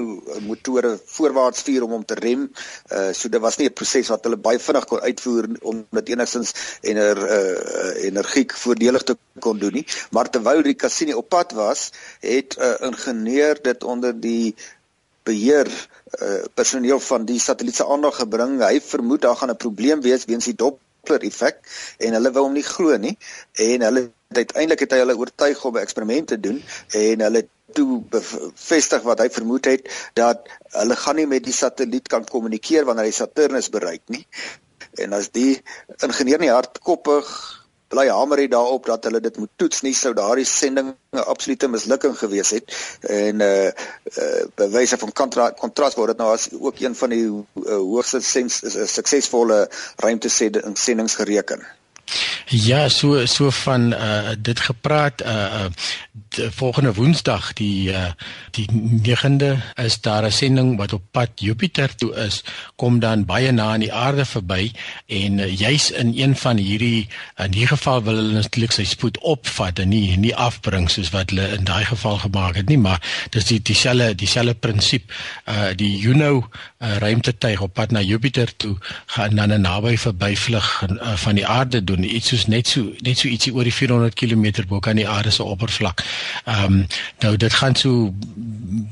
motore 0.44 0.90
voorwaarts 1.14 1.62
stuur 1.64 1.86
om 1.86 1.94
hom 1.96 2.04
te 2.04 2.18
rem. 2.18 2.44
Uh 2.92 3.10
so 3.16 3.30
dit 3.32 3.40
was 3.40 3.56
nie 3.58 3.68
'n 3.68 3.76
proses 3.80 4.10
wat 4.12 4.24
hulle 4.28 4.36
baie 4.36 4.60
vinnig 4.60 4.86
kon 4.90 5.00
uitvoer 5.00 5.48
om 5.62 5.80
dit 5.98 6.12
enigstens 6.12 6.52
ener 6.82 7.16
uh 7.38 8.04
energiek 8.08 8.52
voordelig 8.64 9.02
te 9.08 9.16
kon 9.40 9.58
doen 9.58 9.72
nie. 9.80 9.86
Maar 10.10 10.30
terwyl 10.30 10.62
die 10.62 10.76
Cassini 10.76 11.14
op 11.14 11.28
pad 11.28 11.52
was, 11.52 11.90
het 12.20 12.56
'n 12.58 12.62
uh, 12.62 12.88
ingenieur 12.90 13.56
dit 13.62 13.84
onder 13.84 14.12
die 14.12 14.54
beheer 15.22 15.68
uh, 15.68 16.44
personeel 16.54 17.00
van 17.00 17.24
die 17.24 17.40
satelliet 17.40 17.76
se 17.76 17.86
aandag 17.86 18.16
gebring. 18.16 18.58
Hy 18.62 18.80
vermoed 18.80 19.22
daar 19.22 19.36
gaan 19.36 19.50
'n 19.50 19.56
probleem 19.56 20.02
wees 20.02 20.24
weens 20.24 20.44
die 20.44 20.56
Doppler 20.58 21.22
effek 21.22 21.58
en 21.98 22.12
hulle 22.18 22.32
wou 22.32 22.44
hom 22.44 22.52
nie 22.52 22.66
glo 22.66 22.96
nie 22.96 23.16
en 23.52 23.82
hulle 23.82 24.10
uiteindelik 24.32 24.80
het 24.80 24.92
hy 24.92 24.98
hulle 24.98 25.16
oortuig 25.16 25.64
om 25.64 25.76
'n 25.76 25.84
eksperiment 25.86 26.28
te 26.28 26.40
doen 26.40 26.62
en 26.90 27.20
hulle 27.20 27.46
toe 27.72 28.02
bevestig 28.10 29.02
wat 29.02 29.18
hy 29.18 29.28
vermoed 29.30 29.64
het 29.64 29.88
dat 30.14 30.48
hulle 30.76 30.96
gaan 30.96 31.16
nie 31.16 31.26
met 31.26 31.44
die 31.44 31.56
satelliet 31.56 32.08
kan 32.08 32.24
kommunikeer 32.24 32.84
wanneer 32.84 33.04
hy 33.04 33.16
Saturnus 33.16 33.68
bereik 33.68 34.02
nie. 34.06 34.26
En 35.00 35.12
as 35.12 35.30
die 35.30 35.62
ingenieur 36.04 36.38
nie 36.38 36.52
hardkoppig 36.52 37.61
bly 37.92 38.06
hamer 38.08 38.40
hy 38.42 38.48
daarop 38.52 38.86
dat 38.88 39.04
hulle 39.08 39.20
dit 39.24 39.36
moet 39.40 39.52
toets 39.60 39.82
nie 39.86 39.94
sou 39.96 40.14
daardie 40.16 40.46
sending 40.48 40.92
'n 40.92 41.26
absolute 41.34 41.68
mislukking 41.68 42.16
gewees 42.18 42.50
het 42.56 42.76
en 43.18 43.44
uh, 43.48 43.68
uh 44.22 44.42
bewyse 44.62 44.98
van 45.04 45.12
kontras 45.12 45.98
word 46.00 46.14
dit 46.14 46.24
nou 46.24 46.32
as 46.32 46.48
ook 46.52 46.80
een 46.80 46.96
van 47.02 47.14
die 47.16 47.26
uh, 47.28 47.76
hoogste 47.76 48.20
sens 48.20 48.62
suksesvolle 48.96 49.68
ruimtesendings 49.96 51.14
gereken. 51.20 51.66
Ja, 52.46 52.88
so 52.88 53.26
so 53.26 53.50
van 53.50 53.92
uh 53.92 54.30
dit 54.38 54.60
gepraat 54.60 55.20
uh 55.20 55.64
volgende 56.50 56.94
Woensdag 56.94 57.52
die 57.52 57.90
uh 57.90 58.10
die 58.50 58.66
9de 59.02 59.56
is 59.74 60.00
daar 60.00 60.24
'n 60.24 60.32
sending 60.32 60.76
wat 60.76 60.92
op 60.92 61.02
pad 61.10 61.30
Jupiter 61.34 61.94
toe 61.94 62.14
is, 62.14 62.44
kom 62.76 62.98
dan 62.98 63.24
baie 63.24 63.52
na 63.52 63.72
aan 63.72 63.80
die 63.80 63.92
aarde 63.92 64.24
verby 64.24 64.72
en 65.06 65.38
uh, 65.38 65.58
juis 65.58 65.90
in 65.90 66.12
een 66.16 66.36
van 66.36 66.56
hierdie 66.56 67.08
in 67.36 67.52
hierdie 67.52 67.66
geval 67.66 68.02
wil 68.02 68.16
hulle 68.16 68.32
natuurlik 68.32 68.72
sy 68.72 68.84
spoed 68.84 69.18
opvat 69.18 69.78
en 69.78 69.88
nie 69.88 70.16
nie 70.16 70.34
afbring 70.36 70.90
soos 70.90 71.10
wat 71.10 71.30
hulle 71.30 71.48
in 71.56 71.64
daai 71.64 71.84
geval 71.84 72.18
gemaak 72.18 72.54
het 72.54 72.68
nie, 72.68 72.78
maar 72.78 73.00
dis 73.30 73.44
die 73.44 73.62
dieselfde 73.62 74.14
dieselfde 74.14 74.54
prinsip. 74.54 75.12
Uh 75.46 75.72
die 75.76 75.98
Juno 75.98 76.48
uh, 76.82 76.96
ruimtetuig 76.96 77.60
op 77.60 77.74
pad 77.74 77.90
na 77.90 78.00
Jupiter 78.00 78.56
toe 78.56 78.76
gaan 79.06 79.36
dan 79.36 79.52
'n 79.52 79.60
naby 79.60 79.96
verbyvlug 79.96 80.82
uh, 80.82 81.16
van 81.16 81.34
die 81.34 81.46
aarde 81.46 81.84
doen 81.84 82.01
iets 82.08 82.28
soos 82.28 82.46
net 82.46 82.68
so 82.68 82.92
net 83.00 83.18
so 83.18 83.28
ietsie 83.28 83.52
oor 83.54 83.64
die 83.64 83.74
400 83.74 84.14
km 84.14 84.64
bo 84.68 84.80
kan 84.80 84.96
die 84.96 85.08
aarde 85.08 85.30
se 85.30 85.44
oppervlak. 85.44 86.04
Ehm 86.44 86.64
um, 86.64 86.86
nou 87.20 87.36
dit 87.36 87.52
gaan 87.52 87.76
so 87.76 88.14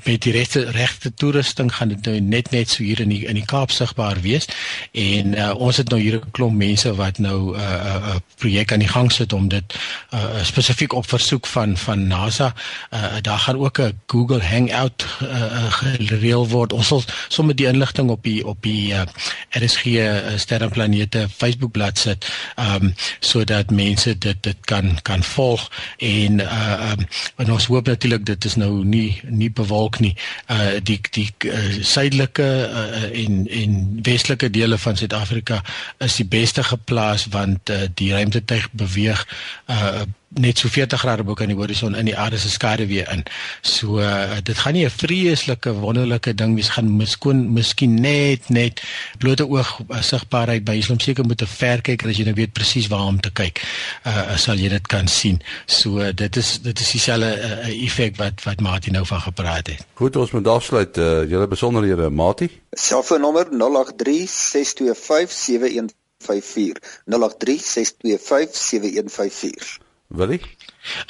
met 0.05 0.23
die 0.23 0.33
regte 0.33 0.65
regte 0.71 1.15
toerusting 1.15 1.73
gaan 1.75 1.89
dit 1.89 2.07
nou 2.07 2.21
net 2.21 2.51
net 2.51 2.71
so 2.71 2.83
hier 2.85 3.01
in 3.01 3.09
die 3.09 3.25
in 3.27 3.39
die 3.39 3.45
Kaap 3.45 3.71
sigbaar 3.71 4.21
wees 4.21 4.49
en 4.93 5.35
uh, 5.35 5.55
ons 5.57 5.77
het 5.77 5.89
nou 5.89 6.01
hier 6.01 6.19
'n 6.21 6.31
klomp 6.31 6.57
mense 6.57 6.95
wat 6.95 7.19
nou 7.19 7.57
'n 7.57 7.61
uh, 7.61 7.63
uh, 7.63 7.95
uh, 7.95 8.17
projek 8.37 8.73
aan 8.73 8.85
die 8.85 8.89
gang 8.89 9.13
sit 9.13 9.33
om 9.33 9.49
dit 9.49 9.79
uh, 10.15 10.43
spesifiek 10.43 10.93
op 10.93 11.09
versoek 11.09 11.47
van 11.47 11.77
van 11.77 12.07
NASA 12.07 12.55
uh, 12.91 13.17
daar 13.21 13.39
gaan 13.39 13.59
ook 13.59 13.79
'n 13.79 14.01
Google 14.07 14.43
Hangout 14.43 15.07
uh, 15.23 15.73
gereël 15.73 16.49
word. 16.49 16.73
Ons 16.73 16.87
sal 16.87 17.03
sommer 17.29 17.57
die 17.57 17.67
inligting 17.67 18.11
op 18.11 18.23
die 18.23 18.47
op 18.47 18.63
die 18.63 18.93
uh, 18.93 19.03
RSG 19.51 19.85
sterrenplanete 20.37 21.29
Facebook 21.37 21.71
bladsy 21.73 22.01
sit. 22.01 22.27
Ehm 22.55 22.85
um, 22.85 22.95
sodat 23.19 23.71
mense 23.71 24.19
dit 24.19 24.43
dit 24.43 24.57
kan 24.65 24.99
kan 25.03 25.23
volg 25.23 25.71
en 25.97 26.41
uh 26.41 26.91
um, 26.91 27.07
en 27.37 27.53
ons 27.53 27.67
hoop 27.67 27.87
natuurlik 27.87 28.27
dit 28.27 28.45
is 28.45 28.57
nou 28.57 28.85
nie 28.85 29.21
nie 29.29 29.51
bewolk 29.51 30.01
nie. 30.01 30.15
Uh 30.51 30.79
die 30.83 31.01
die 31.11 31.29
uh, 31.47 31.83
suidelike 31.83 32.49
uh, 32.69 33.25
en 33.25 33.47
en 33.49 33.77
westelike 34.03 34.51
dele 34.51 34.79
van 34.79 34.97
Suid-Afrika 34.97 35.63
is 35.99 36.17
die 36.17 36.29
beste 36.29 36.63
geplaas 36.63 37.27
want 37.31 37.71
uh, 37.71 37.87
die 37.95 38.13
ruimtetuig 38.13 38.71
beweeg 38.73 39.27
uh 39.67 40.07
net 40.39 40.59
so 40.59 40.69
40 40.69 41.01
grade 41.03 41.25
bo 41.27 41.35
kan 41.35 41.51
die 41.51 41.57
horison 41.59 41.97
in 41.99 42.07
die 42.07 42.17
aarde 42.17 42.39
se 42.39 42.51
skade 42.51 42.87
weer 42.87 43.09
in. 43.11 43.25
So 43.67 43.99
uh, 43.99 44.39
dit 44.43 44.59
gaan 44.59 44.73
nie 44.75 44.85
'n 44.87 44.91
vreeslike 44.91 45.73
wonderlike 45.73 46.35
ding 46.35 46.55
wees 46.55 46.69
gaan 46.69 46.97
miskoon 46.97 47.53
miskien 47.53 47.95
net 48.01 48.49
net 48.49 48.83
blote 49.19 49.49
oog 49.49 49.81
uh, 49.89 50.03
sigbaarheid 50.03 50.65
by 50.65 50.77
Islam 50.79 51.01
seker 51.01 51.25
moet 51.25 51.43
'n 51.43 51.47
ver 51.47 51.83
kyk 51.83 52.07
as 52.07 52.17
jy 52.17 52.25
nou 52.25 52.35
weet 52.35 52.53
presies 52.53 52.87
waar 52.87 53.07
om 53.07 53.21
te 53.21 53.31
kyk. 53.31 53.63
Uh 54.07 54.37
sal 54.37 54.57
jy 54.57 54.69
dit 54.69 54.87
kan 54.87 55.09
sien. 55.09 55.43
So 55.67 55.99
uh, 55.99 56.13
dit 56.15 56.37
is 56.37 56.61
dit 56.63 56.81
is 56.81 56.91
dieselfde 56.91 57.35
uh, 57.35 57.85
effek 57.85 58.17
wat 58.17 58.45
wat 58.45 58.61
Martin 58.61 58.93
nou 58.93 59.07
van 59.07 59.21
gepraat 59.21 59.67
het. 59.67 59.87
Goed, 59.95 60.17
ons 60.17 60.31
moet 60.31 60.47
afsluit. 60.47 60.97
Uh, 60.97 61.29
julle 61.29 61.49
besonderhede, 61.49 62.11
Mati. 62.11 62.51
Selfoonnommer 62.71 63.51
083 63.51 64.31
625 64.31 65.33
7154 65.33 67.03
083 67.05 67.61
625 67.65 68.57
7154 68.57 69.90
Willie? 70.11 70.41